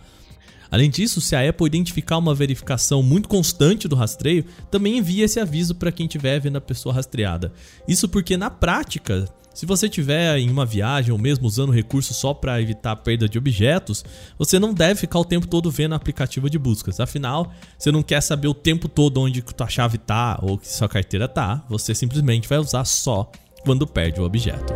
Além 0.72 0.90
disso, 0.90 1.20
se 1.20 1.36
a 1.36 1.48
Apple 1.48 1.66
identificar 1.66 2.18
uma 2.18 2.36
verificação 2.36 3.02
muito 3.02 3.28
constante 3.28 3.88
do 3.88 3.96
rastreio, 3.96 4.46
também 4.70 4.98
envia 4.98 5.26
esse 5.26 5.40
aviso 5.40 5.74
para 5.74 5.92
quem 5.92 6.06
estiver 6.06 6.40
vendo 6.40 6.58
a 6.58 6.62
pessoa 6.62 6.94
rastreada. 6.94 7.52
Isso 7.88 8.08
porque 8.08 8.38
na 8.38 8.52
prática, 8.52 9.28
se 9.60 9.66
você 9.66 9.88
estiver 9.88 10.38
em 10.38 10.50
uma 10.50 10.66
viagem 10.66 11.12
ou 11.12 11.18
mesmo 11.18 11.46
usando 11.46 11.74
recursos 11.74 12.16
só 12.16 12.34
para 12.34 12.62
evitar 12.62 12.94
a 12.94 12.96
perda 12.96 13.28
de 13.28 13.38
objetos, 13.38 14.06
você 14.38 14.58
não 14.58 14.74
deve 14.74 15.02
ficar 15.02 15.20
o 15.20 15.26
tempo 15.26 15.46
todo 15.46 15.70
vendo 15.70 15.92
a 15.92 15.98
aplicativo 15.98 16.50
de 16.50 16.58
buscas. 16.58 16.98
Afinal, 17.02 17.52
você 17.78 17.92
não 17.92 18.02
quer 18.02 18.22
saber 18.22 18.48
o 18.48 18.54
tempo 18.54 18.88
todo 18.88 19.20
onde 19.20 19.44
sua 19.58 19.68
chave 19.68 19.98
está 19.98 20.40
ou 20.42 20.58
que 20.58 20.66
sua 20.66 20.88
carteira 20.88 21.26
está. 21.26 21.62
Você 21.68 21.94
simplesmente 21.94 22.48
vai 22.48 22.58
usar 22.58 22.86
só 22.86 23.30
quando 23.66 23.86
perde 23.86 24.22
o 24.22 24.24
objeto. 24.24 24.74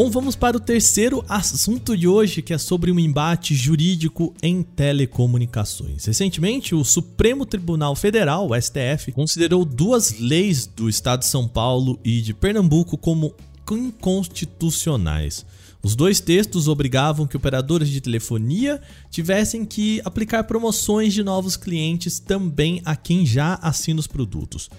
Bom, 0.00 0.08
vamos 0.08 0.36
para 0.36 0.56
o 0.56 0.60
terceiro 0.60 1.24
assunto 1.28 1.96
de 1.96 2.06
hoje, 2.06 2.40
que 2.40 2.54
é 2.54 2.58
sobre 2.58 2.92
um 2.92 3.00
embate 3.00 3.52
jurídico 3.52 4.32
em 4.40 4.62
telecomunicações. 4.62 6.04
Recentemente, 6.04 6.72
o 6.72 6.84
Supremo 6.84 7.44
Tribunal 7.44 7.96
Federal, 7.96 8.50
STF, 8.54 9.10
considerou 9.10 9.64
duas 9.64 10.20
leis 10.20 10.66
do 10.68 10.88
estado 10.88 11.22
de 11.22 11.26
São 11.26 11.48
Paulo 11.48 11.98
e 12.04 12.20
de 12.20 12.32
Pernambuco 12.32 12.96
como 12.96 13.34
inconstitucionais. 13.68 15.44
Os 15.82 15.96
dois 15.96 16.20
textos 16.20 16.68
obrigavam 16.68 17.26
que 17.26 17.36
operadores 17.36 17.88
de 17.88 18.00
telefonia 18.00 18.80
tivessem 19.10 19.64
que 19.64 20.00
aplicar 20.04 20.44
promoções 20.44 21.12
de 21.12 21.24
novos 21.24 21.56
clientes 21.56 22.20
também 22.20 22.80
a 22.84 22.94
quem 22.94 23.26
já 23.26 23.54
assina 23.60 23.98
os 23.98 24.06
produtos. 24.06 24.70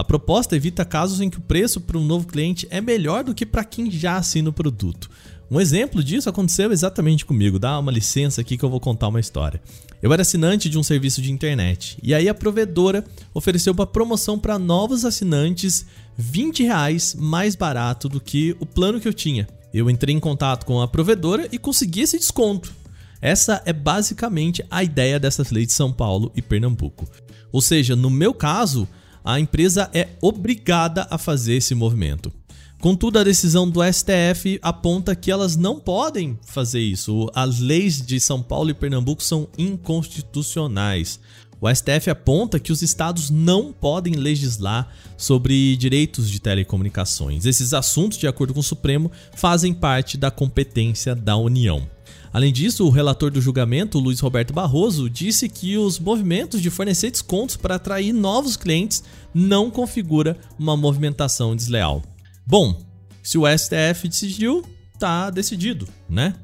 A 0.00 0.04
proposta 0.04 0.56
evita 0.56 0.82
casos 0.82 1.20
em 1.20 1.28
que 1.28 1.36
o 1.36 1.42
preço 1.42 1.78
para 1.78 1.98
um 1.98 2.04
novo 2.06 2.26
cliente 2.26 2.66
é 2.70 2.80
melhor 2.80 3.22
do 3.22 3.34
que 3.34 3.44
para 3.44 3.62
quem 3.62 3.90
já 3.90 4.16
assina 4.16 4.48
o 4.48 4.52
produto. 4.52 5.10
Um 5.50 5.60
exemplo 5.60 6.02
disso 6.02 6.26
aconteceu 6.26 6.72
exatamente 6.72 7.26
comigo. 7.26 7.58
Dá 7.58 7.78
uma 7.78 7.92
licença 7.92 8.40
aqui 8.40 8.56
que 8.56 8.64
eu 8.64 8.70
vou 8.70 8.80
contar 8.80 9.08
uma 9.08 9.20
história. 9.20 9.60
Eu 10.00 10.10
era 10.10 10.22
assinante 10.22 10.70
de 10.70 10.78
um 10.78 10.82
serviço 10.82 11.20
de 11.20 11.30
internet 11.30 11.98
e 12.02 12.14
aí 12.14 12.30
a 12.30 12.34
provedora 12.34 13.04
ofereceu 13.34 13.74
uma 13.74 13.86
promoção 13.86 14.38
para 14.38 14.58
novos 14.58 15.04
assinantes 15.04 15.84
20 16.16 16.62
reais 16.62 17.14
mais 17.14 17.54
barato 17.54 18.08
do 18.08 18.22
que 18.22 18.56
o 18.58 18.64
plano 18.64 19.02
que 19.02 19.06
eu 19.06 19.12
tinha. 19.12 19.46
Eu 19.70 19.90
entrei 19.90 20.14
em 20.14 20.20
contato 20.20 20.64
com 20.64 20.80
a 20.80 20.88
provedora 20.88 21.46
e 21.52 21.58
consegui 21.58 22.00
esse 22.00 22.18
desconto. 22.18 22.72
Essa 23.20 23.60
é 23.66 23.72
basicamente 23.74 24.64
a 24.70 24.82
ideia 24.82 25.20
dessas 25.20 25.50
leis 25.50 25.66
de 25.66 25.74
São 25.74 25.92
Paulo 25.92 26.32
e 26.34 26.40
Pernambuco. 26.40 27.06
Ou 27.52 27.60
seja, 27.60 27.94
no 27.94 28.08
meu 28.08 28.32
caso, 28.32 28.88
a 29.24 29.38
empresa 29.38 29.90
é 29.92 30.08
obrigada 30.20 31.06
a 31.10 31.18
fazer 31.18 31.54
esse 31.54 31.74
movimento. 31.74 32.32
Contudo, 32.80 33.18
a 33.18 33.24
decisão 33.24 33.68
do 33.68 33.80
STF 33.84 34.58
aponta 34.62 35.14
que 35.14 35.30
elas 35.30 35.54
não 35.54 35.78
podem 35.78 36.38
fazer 36.42 36.80
isso. 36.80 37.30
As 37.34 37.58
leis 37.58 38.00
de 38.00 38.18
São 38.18 38.42
Paulo 38.42 38.70
e 38.70 38.74
Pernambuco 38.74 39.22
são 39.22 39.48
inconstitucionais. 39.58 41.20
O 41.60 41.68
STF 41.68 42.08
aponta 42.08 42.58
que 42.58 42.72
os 42.72 42.80
estados 42.80 43.28
não 43.28 43.70
podem 43.70 44.14
legislar 44.14 44.88
sobre 45.14 45.76
direitos 45.76 46.30
de 46.30 46.40
telecomunicações. 46.40 47.44
Esses 47.44 47.74
assuntos, 47.74 48.16
de 48.16 48.26
acordo 48.26 48.54
com 48.54 48.60
o 48.60 48.62
Supremo, 48.62 49.12
fazem 49.34 49.74
parte 49.74 50.16
da 50.16 50.30
competência 50.30 51.14
da 51.14 51.36
União. 51.36 51.86
Além 52.32 52.52
disso, 52.52 52.86
o 52.86 52.90
relator 52.90 53.30
do 53.30 53.40
julgamento, 53.40 53.98
Luiz 53.98 54.20
Roberto 54.20 54.52
Barroso, 54.52 55.10
disse 55.10 55.48
que 55.48 55.76
os 55.76 55.98
movimentos 55.98 56.62
de 56.62 56.70
fornecer 56.70 57.10
descontos 57.10 57.56
para 57.56 57.74
atrair 57.74 58.12
novos 58.12 58.56
clientes 58.56 59.02
não 59.34 59.70
configura 59.70 60.38
uma 60.58 60.76
movimentação 60.76 61.56
desleal. 61.56 62.02
Bom, 62.46 62.80
se 63.22 63.36
o 63.36 63.44
STF 63.46 64.08
decidiu, 64.08 64.62
tá 64.98 65.28
decidido, 65.30 65.88
né? 66.08 66.34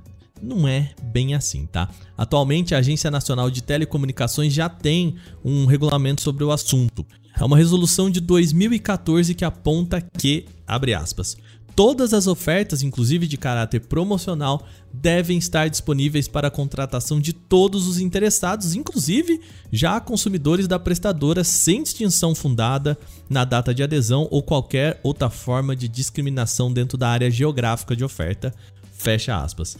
Não 0.42 0.66
é 0.66 0.92
bem 1.02 1.34
assim, 1.34 1.66
tá? 1.66 1.88
Atualmente, 2.18 2.74
a 2.74 2.78
Agência 2.78 3.10
Nacional 3.10 3.50
de 3.50 3.62
Telecomunicações 3.62 4.52
já 4.52 4.68
tem 4.68 5.16
um 5.44 5.66
regulamento 5.66 6.20
sobre 6.20 6.44
o 6.44 6.50
assunto. 6.50 7.06
É 7.38 7.44
uma 7.44 7.56
resolução 7.56 8.10
de 8.10 8.20
2014 8.20 9.34
que 9.34 9.44
aponta 9.44 10.00
que, 10.00 10.46
abre 10.66 10.94
aspas, 10.94 11.36
Todas 11.76 12.14
as 12.14 12.26
ofertas, 12.26 12.82
inclusive 12.82 13.26
de 13.26 13.36
caráter 13.36 13.80
promocional, 13.80 14.66
devem 14.90 15.36
estar 15.36 15.68
disponíveis 15.68 16.26
para 16.26 16.48
a 16.48 16.50
contratação 16.50 17.20
de 17.20 17.34
todos 17.34 17.86
os 17.86 18.00
interessados, 18.00 18.74
inclusive 18.74 19.42
já 19.70 20.00
consumidores 20.00 20.66
da 20.66 20.78
prestadora 20.78 21.44
sem 21.44 21.82
distinção 21.82 22.34
fundada 22.34 22.98
na 23.28 23.44
data 23.44 23.74
de 23.74 23.82
adesão 23.82 24.26
ou 24.30 24.42
qualquer 24.42 24.98
outra 25.02 25.28
forma 25.28 25.76
de 25.76 25.86
discriminação 25.86 26.72
dentro 26.72 26.96
da 26.96 27.10
área 27.10 27.30
geográfica 27.30 27.94
de 27.94 28.02
oferta. 28.02 28.54
Fecha 28.94 29.36
aspas. 29.36 29.76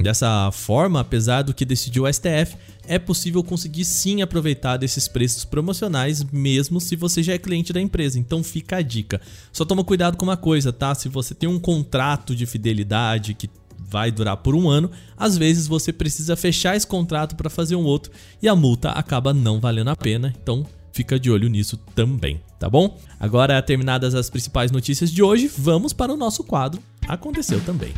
Dessa 0.00 0.50
forma, 0.52 1.00
apesar 1.00 1.42
do 1.42 1.52
que 1.52 1.64
decidiu 1.64 2.04
o 2.04 2.12
STF, 2.12 2.56
é 2.86 2.98
possível 2.98 3.42
conseguir 3.42 3.84
sim 3.84 4.22
aproveitar 4.22 4.76
desses 4.76 5.08
preços 5.08 5.44
promocionais, 5.44 6.24
mesmo 6.24 6.80
se 6.80 6.94
você 6.94 7.22
já 7.22 7.34
é 7.34 7.38
cliente 7.38 7.72
da 7.72 7.80
empresa. 7.80 8.18
Então 8.18 8.42
fica 8.42 8.76
a 8.76 8.82
dica. 8.82 9.20
Só 9.52 9.64
toma 9.64 9.84
cuidado 9.84 10.16
com 10.16 10.24
uma 10.24 10.36
coisa, 10.36 10.72
tá? 10.72 10.94
Se 10.94 11.08
você 11.08 11.34
tem 11.34 11.48
um 11.48 11.58
contrato 11.58 12.34
de 12.34 12.46
fidelidade 12.46 13.34
que 13.34 13.50
vai 13.78 14.10
durar 14.10 14.36
por 14.36 14.54
um 14.54 14.68
ano, 14.68 14.90
às 15.16 15.36
vezes 15.36 15.66
você 15.66 15.92
precisa 15.92 16.36
fechar 16.36 16.76
esse 16.76 16.86
contrato 16.86 17.34
para 17.36 17.50
fazer 17.50 17.74
um 17.74 17.84
outro 17.84 18.12
e 18.42 18.48
a 18.48 18.54
multa 18.54 18.90
acaba 18.90 19.34
não 19.34 19.60
valendo 19.60 19.88
a 19.88 19.96
pena. 19.96 20.32
Então 20.42 20.64
fica 20.92 21.18
de 21.18 21.30
olho 21.30 21.48
nisso 21.48 21.76
também, 21.94 22.40
tá 22.58 22.68
bom? 22.68 22.98
Agora, 23.18 23.60
terminadas 23.62 24.14
as 24.14 24.28
principais 24.28 24.70
notícias 24.70 25.10
de 25.10 25.22
hoje, 25.22 25.50
vamos 25.56 25.92
para 25.92 26.12
o 26.12 26.16
nosso 26.16 26.44
quadro 26.44 26.82
Aconteceu 27.08 27.58
também. 27.62 27.94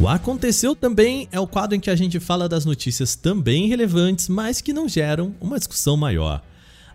O 0.00 0.08
Aconteceu 0.08 0.74
também 0.74 1.28
é 1.30 1.38
o 1.38 1.46
quadro 1.46 1.76
em 1.76 1.80
que 1.80 1.90
a 1.90 1.94
gente 1.94 2.18
fala 2.18 2.48
das 2.48 2.64
notícias 2.64 3.14
também 3.14 3.68
relevantes, 3.68 4.30
mas 4.30 4.62
que 4.62 4.72
não 4.72 4.88
geram 4.88 5.34
uma 5.38 5.58
discussão 5.58 5.94
maior. 5.94 6.42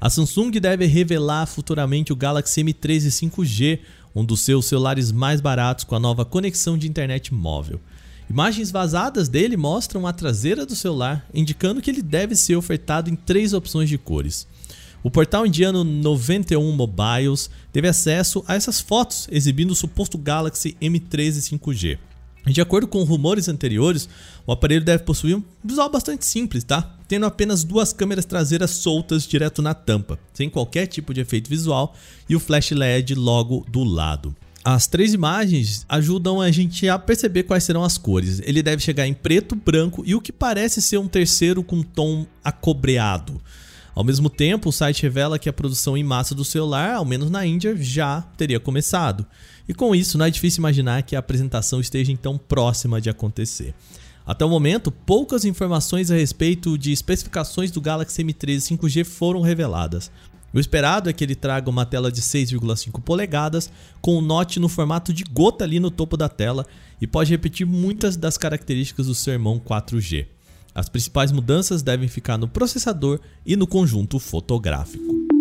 A 0.01 0.09
Samsung 0.09 0.49
deve 0.53 0.87
revelar 0.87 1.45
futuramente 1.45 2.11
o 2.11 2.15
Galaxy 2.15 2.63
M13 2.63 3.29
5G, 3.29 3.79
um 4.15 4.25
dos 4.25 4.41
seus 4.41 4.65
celulares 4.65 5.11
mais 5.11 5.39
baratos 5.39 5.83
com 5.83 5.93
a 5.93 5.99
nova 5.99 6.25
conexão 6.25 6.79
de 6.79 6.87
internet 6.87 7.31
móvel. 7.31 7.79
Imagens 8.27 8.71
vazadas 8.71 9.29
dele 9.29 9.55
mostram 9.55 10.07
a 10.07 10.11
traseira 10.11 10.65
do 10.65 10.75
celular, 10.75 11.27
indicando 11.31 11.83
que 11.83 11.91
ele 11.91 12.01
deve 12.01 12.35
ser 12.35 12.55
ofertado 12.55 13.07
em 13.07 13.15
três 13.15 13.53
opções 13.53 13.87
de 13.87 13.99
cores. 13.99 14.47
O 15.03 15.11
portal 15.11 15.45
indiano 15.45 15.83
91 15.83 16.71
Mobiles 16.71 17.51
teve 17.71 17.87
acesso 17.87 18.43
a 18.47 18.55
essas 18.55 18.81
fotos 18.81 19.27
exibindo 19.31 19.69
o 19.69 19.75
suposto 19.75 20.17
Galaxy 20.17 20.75
M13 20.81 21.59
5G. 21.59 21.99
De 22.45 22.61
acordo 22.61 22.87
com 22.87 23.03
rumores 23.03 23.49
anteriores, 23.49 24.07
o 24.45 24.51
aparelho 24.51 24.85
deve 24.85 25.03
possuir 25.03 25.35
um 25.35 25.43
visual 25.63 25.89
bastante 25.89 26.25
simples, 26.25 26.63
tá? 26.63 26.95
Tendo 27.07 27.25
apenas 27.25 27.63
duas 27.63 27.91
câmeras 27.91 28.25
traseiras 28.25 28.71
soltas 28.71 29.27
direto 29.27 29.61
na 29.61 29.73
tampa, 29.73 30.19
sem 30.33 30.49
qualquer 30.49 30.85
tipo 30.85 31.13
de 31.13 31.21
efeito 31.21 31.49
visual 31.49 31.95
e 32.29 32.35
o 32.35 32.39
flash 32.39 32.71
LED 32.71 33.15
logo 33.15 33.65
do 33.69 33.83
lado. 33.83 34.35
As 34.63 34.87
três 34.87 35.13
imagens 35.13 35.85
ajudam 35.87 36.41
a 36.41 36.49
gente 36.49 36.89
a 36.89 36.97
perceber 36.97 37.43
quais 37.43 37.63
serão 37.63 37.83
as 37.83 37.97
cores. 37.97 38.41
Ele 38.43 38.63
deve 38.63 38.81
chegar 38.81 39.07
em 39.07 39.13
preto, 39.13 39.55
branco 39.55 40.03
e 40.05 40.15
o 40.15 40.21
que 40.21 40.31
parece 40.31 40.81
ser 40.81 40.97
um 40.97 41.07
terceiro 41.07 41.63
com 41.63 41.83
tom 41.83 42.25
acobreado. 42.43 43.39
Ao 43.93 44.03
mesmo 44.03 44.29
tempo, 44.29 44.69
o 44.69 44.73
site 44.73 45.03
revela 45.03 45.39
que 45.39 45.47
a 45.47 45.53
produção 45.53 45.95
em 45.95 46.03
massa 46.03 46.35
do 46.35 46.43
celular, 46.43 46.95
ao 46.95 47.05
menos 47.05 47.29
na 47.29 47.45
Índia, 47.45 47.77
já 47.77 48.21
teria 48.35 48.59
começado. 48.59 49.25
E 49.67 49.73
com 49.73 49.95
isso, 49.95 50.17
não 50.17 50.25
é 50.25 50.29
difícil 50.29 50.61
imaginar 50.61 51.03
que 51.03 51.15
a 51.15 51.19
apresentação 51.19 51.79
esteja 51.79 52.11
então 52.11 52.37
próxima 52.37 53.01
de 53.01 53.09
acontecer. 53.09 53.73
Até 54.25 54.43
o 54.43 54.49
momento, 54.49 54.91
poucas 54.91 55.45
informações 55.45 56.09
a 56.09 56.15
respeito 56.15 56.77
de 56.77 56.91
especificações 56.91 57.69
do 57.69 57.81
Galaxy 57.81 58.23
M13 58.23 58.77
5G 58.77 59.05
foram 59.05 59.41
reveladas. 59.41 60.11
O 60.53 60.59
esperado 60.59 61.09
é 61.09 61.13
que 61.13 61.23
ele 61.23 61.35
traga 61.35 61.69
uma 61.69 61.85
tela 61.85 62.11
de 62.11 62.21
6,5 62.21 63.01
polegadas 63.01 63.69
com 64.01 64.17
o 64.17 64.21
Note 64.21 64.59
no 64.59 64.69
formato 64.69 65.11
de 65.11 65.23
gota 65.23 65.63
ali 65.63 65.79
no 65.79 65.91
topo 65.91 66.15
da 66.15 66.29
tela 66.29 66.65
e 66.99 67.05
pode 67.05 67.29
repetir 67.29 67.67
muitas 67.67 68.15
das 68.15 68.37
características 68.37 69.07
do 69.07 69.13
seu 69.13 69.33
irmão 69.33 69.59
4G. 69.59 70.27
As 70.73 70.89
principais 70.89 71.31
mudanças 71.31 71.83
devem 71.83 72.07
ficar 72.07 72.37
no 72.37 72.47
processador 72.47 73.19
e 73.45 73.55
no 73.55 73.67
conjunto 73.67 74.17
fotográfico. 74.17 75.34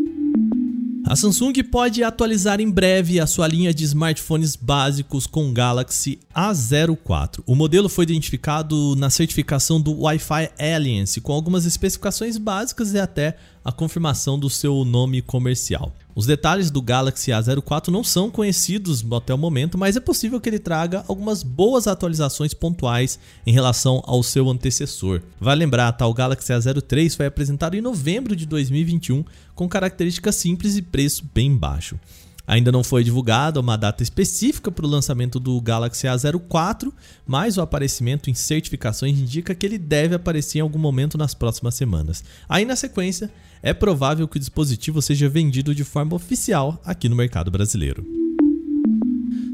A 1.06 1.14
Samsung 1.14 1.52
pode 1.70 2.02
atualizar 2.02 2.62
em 2.62 2.70
breve 2.70 3.20
a 3.20 3.26
sua 3.26 3.46
linha 3.46 3.74
de 3.74 3.84
smartphones 3.84 4.56
básicos 4.56 5.26
com 5.26 5.52
Galaxy 5.52 6.18
A04. 6.34 7.42
O 7.46 7.54
modelo 7.54 7.90
foi 7.90 8.04
identificado 8.04 8.96
na 8.96 9.10
certificação 9.10 9.78
do 9.78 10.00
Wi-Fi 10.00 10.50
Alliance 10.58 11.20
com 11.20 11.34
algumas 11.34 11.66
especificações 11.66 12.38
básicas 12.38 12.94
e 12.94 12.98
até 12.98 13.36
a 13.64 13.72
confirmação 13.72 14.38
do 14.38 14.50
seu 14.50 14.84
nome 14.84 15.22
comercial. 15.22 15.92
Os 16.14 16.26
detalhes 16.26 16.70
do 16.70 16.80
Galaxy 16.80 17.32
A04 17.32 17.88
não 17.88 18.04
são 18.04 18.30
conhecidos 18.30 19.04
até 19.12 19.34
o 19.34 19.38
momento, 19.38 19.76
mas 19.76 19.96
é 19.96 20.00
possível 20.00 20.40
que 20.40 20.48
ele 20.48 20.60
traga 20.60 21.04
algumas 21.08 21.42
boas 21.42 21.88
atualizações 21.88 22.54
pontuais 22.54 23.18
em 23.44 23.52
relação 23.52 24.02
ao 24.06 24.22
seu 24.22 24.48
antecessor. 24.48 25.22
Vale 25.40 25.60
lembrar, 25.64 25.90
tá, 25.92 26.06
o 26.06 26.14
Galaxy 26.14 26.52
A03 26.52 27.16
foi 27.16 27.26
apresentado 27.26 27.74
em 27.74 27.80
novembro 27.80 28.36
de 28.36 28.46
2021 28.46 29.24
com 29.54 29.68
características 29.68 30.36
simples 30.36 30.76
e 30.76 30.82
preço 30.82 31.24
bem 31.34 31.56
baixo. 31.56 31.98
Ainda 32.46 32.70
não 32.70 32.84
foi 32.84 33.02
divulgada 33.02 33.60
uma 33.60 33.76
data 33.76 34.02
específica 34.02 34.70
para 34.70 34.84
o 34.84 34.88
lançamento 34.88 35.40
do 35.40 35.60
Galaxy 35.60 36.06
A04, 36.06 36.92
mas 37.26 37.56
o 37.56 37.62
aparecimento 37.62 38.28
em 38.28 38.34
certificações 38.34 39.18
indica 39.18 39.54
que 39.54 39.64
ele 39.64 39.78
deve 39.78 40.14
aparecer 40.14 40.58
em 40.58 40.62
algum 40.62 40.78
momento 40.78 41.16
nas 41.16 41.34
próximas 41.34 41.74
semanas. 41.74 42.22
Aí, 42.48 42.64
na 42.64 42.76
sequência, 42.76 43.30
é 43.62 43.72
provável 43.72 44.28
que 44.28 44.36
o 44.36 44.40
dispositivo 44.40 45.00
seja 45.00 45.28
vendido 45.28 45.74
de 45.74 45.84
forma 45.84 46.14
oficial 46.14 46.80
aqui 46.84 47.08
no 47.08 47.16
mercado 47.16 47.50
brasileiro. 47.50 48.23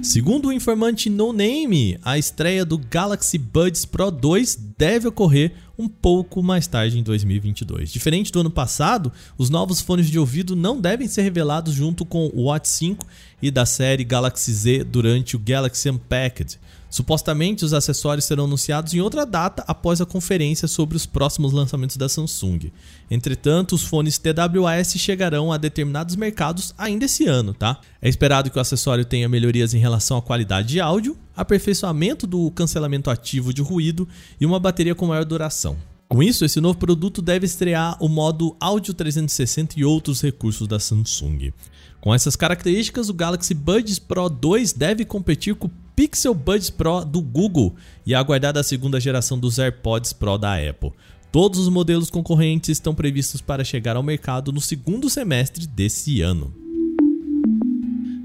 Segundo 0.02 0.49
o 0.49 0.52
informante 0.52 1.11
No 1.11 1.30
Name, 1.30 1.99
a 2.02 2.16
estreia 2.16 2.64
do 2.64 2.78
Galaxy 2.78 3.37
Buds 3.37 3.85
Pro 3.85 4.11
2 4.11 4.59
deve 4.78 5.07
ocorrer 5.07 5.52
um 5.78 5.88
pouco 5.88 6.42
mais 6.42 6.66
tarde 6.66 6.99
em 6.99 7.02
2022. 7.02 7.92
Diferente 7.92 8.33
do 8.33 8.40
ano 8.40 8.50
passado, 8.50 9.12
os 9.37 9.50
novos 9.50 9.80
fones 9.80 10.11
de 10.11 10.19
ouvido 10.19 10.57
não 10.57 10.80
devem 10.80 11.07
ser 11.07 11.21
revelados 11.21 11.75
junto 11.75 12.07
com 12.07 12.30
o 12.35 12.45
Watch 12.45 12.69
5 12.69 13.07
e 13.42 13.50
da 13.50 13.66
série 13.66 14.02
Galaxy 14.02 14.52
Z 14.52 14.85
durante 14.85 15.37
o 15.37 15.38
Galaxy 15.38 15.90
Unpacked. 15.90 16.59
Supostamente, 16.90 17.64
os 17.64 17.73
acessórios 17.73 18.25
serão 18.25 18.44
anunciados 18.44 18.92
em 18.92 19.00
outra 19.00 19.25
data 19.25 19.62
após 19.66 20.00
a 20.00 20.06
conferência 20.06 20.66
sobre 20.66 20.97
os 20.97 21.06
próximos 21.06 21.52
lançamentos 21.52 21.97
da 21.97 22.09
Samsung. 22.09 22.73
Entretanto, 23.09 23.76
os 23.76 23.85
fones 23.85 24.18
TWS 24.18 24.94
chegarão 24.97 25.52
a 25.52 25.56
determinados 25.56 26.16
mercados 26.16 26.75
ainda 26.76 27.04
esse 27.04 27.26
ano, 27.26 27.54
tá? 27.54 27.80
É 28.02 28.09
esperado 28.09 28.50
que 28.50 28.59
o 28.59 28.61
acessório 28.61 29.04
tenha 29.04 29.28
melhorias 29.28 29.73
em 29.73 29.78
relação 29.78 30.16
à 30.16 30.23
qualidade 30.23 30.66
de 30.66 30.80
áudio, 30.80 31.16
aperfeiçoamento 31.37 32.26
do 32.26 32.50
cancelamento 32.50 33.09
ativo 33.09 33.54
de 33.54 33.62
ruído 33.62 34.09
e 34.40 34.44
uma 34.44 34.59
bateria 34.59 34.94
com 34.94 35.06
maior 35.06 35.25
duração. 35.25 35.76
Com 36.09 36.25
isso, 36.25 36.44
esse 36.44 36.61
novo 36.61 36.76
produto 36.76 37.23
deve 37.23 37.47
estrear 37.47 37.97
o 38.02 38.09
modo 38.09 38.56
Áudio 38.59 38.92
360 38.92 39.78
e 39.78 39.85
outros 39.85 40.20
recursos 40.20 40.66
da 40.66 40.80
Samsung. 40.80 41.52
Com 42.00 42.12
essas 42.12 42.35
características, 42.35 43.09
o 43.09 43.14
Galaxy 43.14 43.54
Buds 43.54 44.00
Pro 44.00 44.28
2 44.28 44.73
deve 44.73 45.04
competir 45.04 45.54
com 45.54 45.68
o 45.68 45.70
Pixel 46.00 46.33
Buds 46.33 46.71
Pro 46.71 47.04
do 47.04 47.21
Google 47.21 47.75
e 48.07 48.14
a 48.14 48.25
segunda 48.62 48.99
geração 48.99 49.38
dos 49.38 49.59
AirPods 49.59 50.14
Pro 50.14 50.38
da 50.38 50.54
Apple. 50.54 50.92
Todos 51.30 51.61
os 51.61 51.69
modelos 51.69 52.09
concorrentes 52.09 52.71
estão 52.71 52.95
previstos 52.95 53.42
para 53.42 53.62
chegar 53.62 53.97
ao 53.97 54.02
mercado 54.02 54.50
no 54.50 54.62
segundo 54.62 55.11
semestre 55.11 55.66
desse 55.66 56.23
ano. 56.23 56.54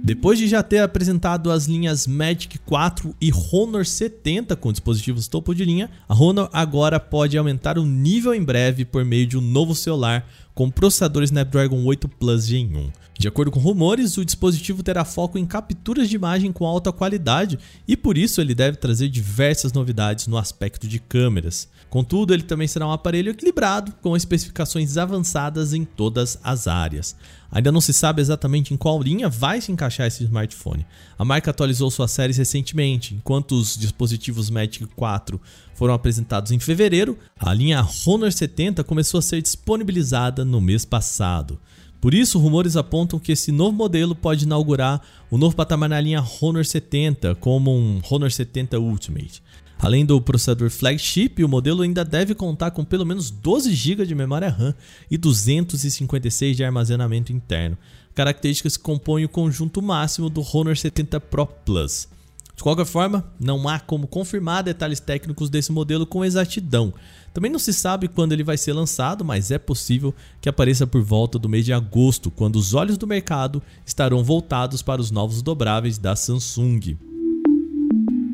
Depois 0.01 0.39
de 0.39 0.47
já 0.47 0.63
ter 0.63 0.77
apresentado 0.77 1.51
as 1.51 1.65
linhas 1.65 2.07
Magic 2.07 2.57
4 2.59 3.13
e 3.19 3.29
Honor 3.51 3.85
70 3.85 4.55
com 4.55 4.71
dispositivos 4.71 5.27
topo 5.27 5.53
de 5.53 5.65
linha, 5.65 5.89
a 6.07 6.15
Honor 6.15 6.49
agora 6.53 6.97
pode 6.97 7.37
aumentar 7.37 7.77
o 7.77 7.85
nível 7.85 8.33
em 8.33 8.41
breve 8.41 8.85
por 8.85 9.03
meio 9.03 9.27
de 9.27 9.37
um 9.37 9.41
novo 9.41 9.75
celular 9.75 10.25
com 10.53 10.71
processador 10.71 11.23
Snapdragon 11.23 11.83
8 11.83 12.07
Plus 12.07 12.45
Gen 12.45 12.73
1. 12.73 13.04
De 13.17 13.29
acordo 13.29 13.49
com 13.49 13.59
rumores, 13.61 14.17
o 14.17 14.25
dispositivo 14.25 14.83
terá 14.83 15.05
foco 15.05 15.37
em 15.37 15.45
capturas 15.45 16.09
de 16.09 16.15
imagem 16.15 16.51
com 16.51 16.65
alta 16.65 16.91
qualidade 16.91 17.57
e 17.87 17.95
por 17.95 18.17
isso 18.17 18.41
ele 18.41 18.53
deve 18.53 18.77
trazer 18.77 19.07
diversas 19.07 19.71
novidades 19.71 20.27
no 20.27 20.37
aspecto 20.37 20.85
de 20.85 20.99
câmeras. 20.99 21.69
Contudo, 21.89 22.33
ele 22.33 22.43
também 22.43 22.67
será 22.67 22.85
um 22.85 22.91
aparelho 22.91 23.31
equilibrado 23.31 23.93
com 24.01 24.17
especificações 24.17 24.97
avançadas 24.97 25.73
em 25.73 25.85
todas 25.85 26.37
as 26.43 26.67
áreas. 26.67 27.15
Ainda 27.49 27.71
não 27.71 27.79
se 27.79 27.93
sabe 27.93 28.21
exatamente 28.21 28.73
em 28.73 28.77
qual 28.77 29.01
linha 29.01 29.29
vai 29.29 29.61
se 29.61 29.71
encaixar 29.71 30.07
esse 30.07 30.25
smartphone. 30.25 30.85
A 31.17 31.23
marca 31.23 31.51
atualizou 31.51 31.89
suas 31.89 32.11
séries 32.11 32.35
recentemente, 32.35 33.15
enquanto 33.15 33.53
os 33.53 33.77
dispositivos 33.77 34.49
Magic 34.49 34.85
4 34.87 35.39
foram 35.73 35.93
apresentados 35.93 36.51
em 36.51 36.59
fevereiro, 36.59 37.17
a 37.39 37.53
linha 37.53 37.87
Honor 38.05 38.31
70 38.31 38.83
começou 38.83 39.19
a 39.19 39.21
ser 39.21 39.41
disponibilizada 39.41 40.43
no 40.43 40.59
mês 40.59 40.83
passado. 40.83 41.57
Por 42.05 42.13
isso, 42.13 42.37
rumores 42.37 42.77
apontam 42.77 43.17
que 43.17 43.31
esse 43.31 43.51
novo 43.51 43.75
modelo 43.75 44.13
pode 44.13 44.45
inaugurar 44.45 45.01
o 45.31 45.39
novo 45.39 45.55
patamar 45.55 45.89
na 45.89 45.99
linha 45.99 46.23
Honor 46.39 46.63
70, 46.63 47.33
como 47.33 47.75
um 47.75 47.99
Honor 48.07 48.31
70 48.31 48.77
Ultimate. 48.77 49.41
Além 49.79 50.05
do 50.05 50.21
processador 50.21 50.69
flagship, 50.69 51.43
o 51.43 51.49
modelo 51.49 51.81
ainda 51.81 52.05
deve 52.05 52.35
contar 52.35 52.69
com 52.69 52.85
pelo 52.85 53.07
menos 53.07 53.31
12 53.31 53.73
GB 53.73 54.05
de 54.05 54.13
memória 54.13 54.49
RAM 54.49 54.75
e 55.09 55.17
256 55.17 56.55
de 56.55 56.63
armazenamento 56.63 57.33
interno, 57.33 57.75
características 58.13 58.77
que 58.77 58.83
compõem 58.83 59.25
o 59.25 59.29
conjunto 59.29 59.81
máximo 59.81 60.29
do 60.29 60.45
Honor 60.53 60.77
70 60.77 61.19
Pro 61.21 61.47
Plus. 61.47 62.07
De 62.55 62.61
qualquer 62.61 62.85
forma, 62.85 63.25
não 63.39 63.67
há 63.67 63.79
como 63.79 64.05
confirmar 64.05 64.63
detalhes 64.63 64.99
técnicos 64.99 65.49
desse 65.49 65.71
modelo 65.71 66.05
com 66.05 66.23
exatidão. 66.23 66.93
Também 67.35 67.51
não 67.51 67.59
se 67.59 67.73
sabe 67.73 68.07
quando 68.07 68.31
ele 68.31 68.45
vai 68.45 68.57
ser 68.57 68.71
lançado, 68.71 69.25
mas 69.25 69.51
é 69.51 69.57
possível 69.57 70.15
que 70.39 70.47
apareça 70.47 70.87
por 70.87 71.01
volta 71.01 71.37
do 71.37 71.49
mês 71.49 71.65
de 71.65 71.73
agosto, 71.73 72.31
quando 72.31 72.55
os 72.55 72.73
olhos 72.73 72.97
do 72.97 73.05
mercado 73.05 73.61
estarão 73.85 74.23
voltados 74.23 74.81
para 74.81 75.01
os 75.01 75.11
novos 75.11 75.41
dobráveis 75.41 75.97
da 75.97 76.15
Samsung. 76.15 76.97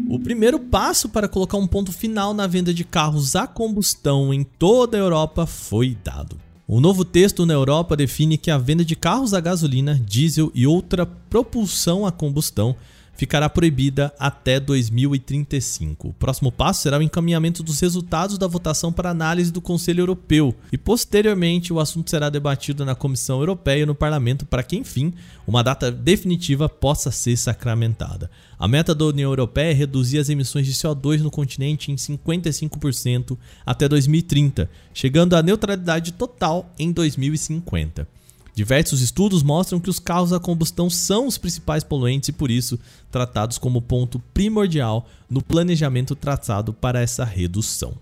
O 0.07 0.19
primeiro 0.19 0.59
passo 0.59 1.09
para 1.09 1.27
colocar 1.27 1.57
um 1.57 1.65
ponto 1.65 1.91
final 1.91 2.31
na 2.31 2.45
venda 2.45 2.71
de 2.71 2.83
carros 2.83 3.35
a 3.35 3.47
combustão 3.47 4.31
em 4.31 4.43
toda 4.43 4.97
a 4.97 4.99
Europa 4.99 5.47
foi 5.47 5.97
dado. 6.03 6.37
O 6.67 6.79
novo 6.79 7.03
texto 7.03 7.43
na 7.43 7.55
Europa 7.55 7.97
define 7.97 8.37
que 8.37 8.51
a 8.51 8.57
venda 8.59 8.85
de 8.85 8.95
carros 8.95 9.33
a 9.33 9.39
gasolina, 9.39 9.99
diesel 10.05 10.51
e 10.53 10.67
outra 10.67 11.07
propulsão 11.07 12.05
a 12.05 12.11
combustão 12.11 12.75
ficará 13.21 13.47
proibida 13.47 14.11
até 14.17 14.59
2035. 14.59 16.07
O 16.07 16.13
próximo 16.13 16.51
passo 16.51 16.81
será 16.81 16.97
o 16.97 17.03
encaminhamento 17.03 17.61
dos 17.61 17.79
resultados 17.79 18.35
da 18.35 18.47
votação 18.47 18.91
para 18.91 19.11
análise 19.11 19.51
do 19.51 19.61
Conselho 19.61 20.01
Europeu 20.01 20.55
e, 20.71 20.77
posteriormente, 20.77 21.71
o 21.71 21.79
assunto 21.79 22.09
será 22.09 22.31
debatido 22.31 22.83
na 22.83 22.95
Comissão 22.95 23.37
Europeia 23.37 23.83
e 23.83 23.85
no 23.85 23.93
Parlamento 23.93 24.43
para 24.43 24.63
que, 24.63 24.75
enfim, 24.75 25.13
uma 25.45 25.61
data 25.61 25.91
definitiva 25.91 26.67
possa 26.67 27.11
ser 27.11 27.37
sacramentada. 27.37 28.31
A 28.57 28.67
meta 28.67 28.95
da 28.95 29.05
União 29.05 29.29
Europeia 29.29 29.69
é 29.69 29.73
reduzir 29.73 30.17
as 30.17 30.27
emissões 30.27 30.65
de 30.65 30.73
CO2 30.73 31.19
no 31.19 31.29
continente 31.29 31.91
em 31.91 31.95
55% 31.97 33.37
até 33.63 33.87
2030, 33.87 34.67
chegando 34.95 35.35
à 35.35 35.43
neutralidade 35.43 36.13
total 36.13 36.73
em 36.79 36.91
2050. 36.91 38.07
Diversos 38.53 39.01
estudos 39.01 39.43
mostram 39.43 39.79
que 39.79 39.89
os 39.89 39.99
carros 39.99 40.33
a 40.33 40.39
combustão 40.39 40.89
são 40.89 41.25
os 41.25 41.37
principais 41.37 41.83
poluentes 41.83 42.29
e, 42.29 42.33
por 42.33 42.51
isso, 42.51 42.77
tratados 43.09 43.57
como 43.57 43.81
ponto 43.81 44.19
primordial 44.33 45.07
no 45.29 45.41
planejamento 45.41 46.15
traçado 46.15 46.73
para 46.73 47.01
essa 47.01 47.23
redução. 47.23 47.93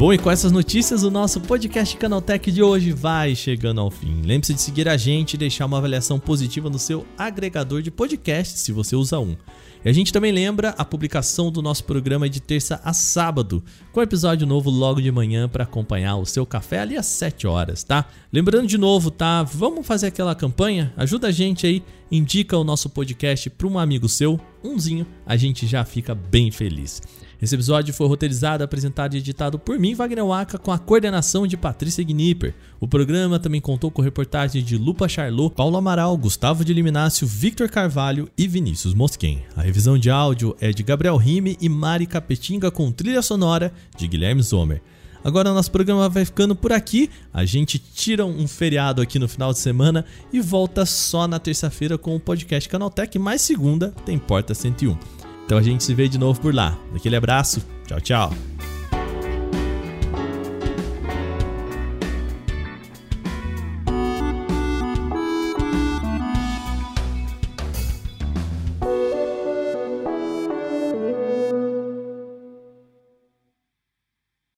Bom, 0.00 0.14
e 0.14 0.16
com 0.16 0.30
essas 0.30 0.50
notícias, 0.50 1.02
o 1.02 1.10
nosso 1.10 1.42
podcast 1.42 1.94
Canaltech 1.94 2.50
de 2.50 2.62
hoje 2.62 2.90
vai 2.90 3.34
chegando 3.34 3.82
ao 3.82 3.90
fim. 3.90 4.22
Lembre-se 4.24 4.54
de 4.54 4.62
seguir 4.62 4.88
a 4.88 4.96
gente 4.96 5.34
e 5.34 5.36
deixar 5.36 5.66
uma 5.66 5.76
avaliação 5.76 6.18
positiva 6.18 6.70
no 6.70 6.78
seu 6.78 7.06
agregador 7.18 7.82
de 7.82 7.90
podcast, 7.90 8.58
se 8.58 8.72
você 8.72 8.96
usa 8.96 9.18
um. 9.18 9.36
E 9.84 9.90
a 9.90 9.92
gente 9.92 10.10
também 10.10 10.32
lembra 10.32 10.70
a 10.78 10.86
publicação 10.86 11.52
do 11.52 11.60
nosso 11.60 11.84
programa 11.84 12.30
de 12.30 12.40
terça 12.40 12.80
a 12.82 12.94
sábado, 12.94 13.62
com 13.92 14.00
episódio 14.00 14.46
novo 14.46 14.70
logo 14.70 15.02
de 15.02 15.12
manhã 15.12 15.46
para 15.46 15.64
acompanhar 15.64 16.16
o 16.16 16.24
seu 16.24 16.46
café 16.46 16.78
ali 16.78 16.96
às 16.96 17.04
7 17.04 17.46
horas, 17.46 17.84
tá? 17.84 18.06
Lembrando 18.32 18.68
de 18.68 18.78
novo, 18.78 19.10
tá? 19.10 19.42
Vamos 19.42 19.86
fazer 19.86 20.06
aquela 20.06 20.34
campanha? 20.34 20.94
Ajuda 20.96 21.28
a 21.28 21.30
gente 21.30 21.66
aí, 21.66 21.82
indica 22.10 22.56
o 22.56 22.64
nosso 22.64 22.88
podcast 22.88 23.50
para 23.50 23.66
um 23.66 23.78
amigo 23.78 24.08
seu, 24.08 24.40
umzinho, 24.64 25.06
a 25.26 25.36
gente 25.36 25.66
já 25.66 25.84
fica 25.84 26.14
bem 26.14 26.50
feliz. 26.50 27.02
Esse 27.40 27.54
episódio 27.54 27.94
foi 27.94 28.06
roteirizado, 28.06 28.62
apresentado 28.62 29.14
e 29.14 29.18
editado 29.18 29.58
por 29.58 29.78
mim, 29.78 29.94
Wagner 29.94 30.26
Waka, 30.26 30.58
com 30.58 30.70
a 30.70 30.78
coordenação 30.78 31.46
de 31.46 31.56
Patrícia 31.56 32.04
Gnipper. 32.04 32.54
O 32.78 32.86
programa 32.86 33.38
também 33.38 33.62
contou 33.62 33.90
com 33.90 34.02
reportagens 34.02 34.62
de 34.62 34.76
Lupa 34.76 35.08
Charlot, 35.08 35.54
Paulo 35.54 35.78
Amaral, 35.78 36.14
Gustavo 36.18 36.62
de 36.64 36.74
Liminácio, 36.74 37.26
Victor 37.26 37.70
Carvalho 37.70 38.28
e 38.36 38.46
Vinícius 38.46 38.92
Mosquen. 38.92 39.42
A 39.56 39.62
revisão 39.62 39.96
de 39.96 40.10
áudio 40.10 40.54
é 40.60 40.70
de 40.70 40.82
Gabriel 40.82 41.16
Rime 41.16 41.56
e 41.62 41.68
Mari 41.68 42.06
Capetinga 42.06 42.70
com 42.70 42.92
trilha 42.92 43.22
sonora 43.22 43.72
de 43.96 44.06
Guilherme 44.06 44.42
Zomer. 44.42 44.82
Agora 45.24 45.52
nosso 45.52 45.70
programa 45.70 46.08
vai 46.10 46.26
ficando 46.26 46.54
por 46.54 46.72
aqui. 46.72 47.08
A 47.32 47.46
gente 47.46 47.78
tira 47.78 48.24
um 48.24 48.46
feriado 48.46 49.00
aqui 49.00 49.18
no 49.18 49.28
final 49.28 49.52
de 49.52 49.58
semana 49.58 50.04
e 50.30 50.40
volta 50.40 50.84
só 50.84 51.26
na 51.26 51.38
terça-feira 51.38 51.96
com 51.96 52.14
o 52.16 52.20
podcast 52.20 52.68
Canaltech, 52.68 53.18
mais 53.18 53.40
segunda 53.40 53.94
tem 54.04 54.18
Porta 54.18 54.54
101. 54.54 55.19
Então 55.50 55.58
a 55.58 55.62
gente 55.62 55.82
se 55.82 55.92
vê 55.92 56.06
de 56.06 56.16
novo 56.16 56.40
por 56.40 56.54
lá. 56.54 56.78
Aquele 56.94 57.16
abraço, 57.16 57.60
tchau, 57.84 58.00
tchau. 58.00 58.49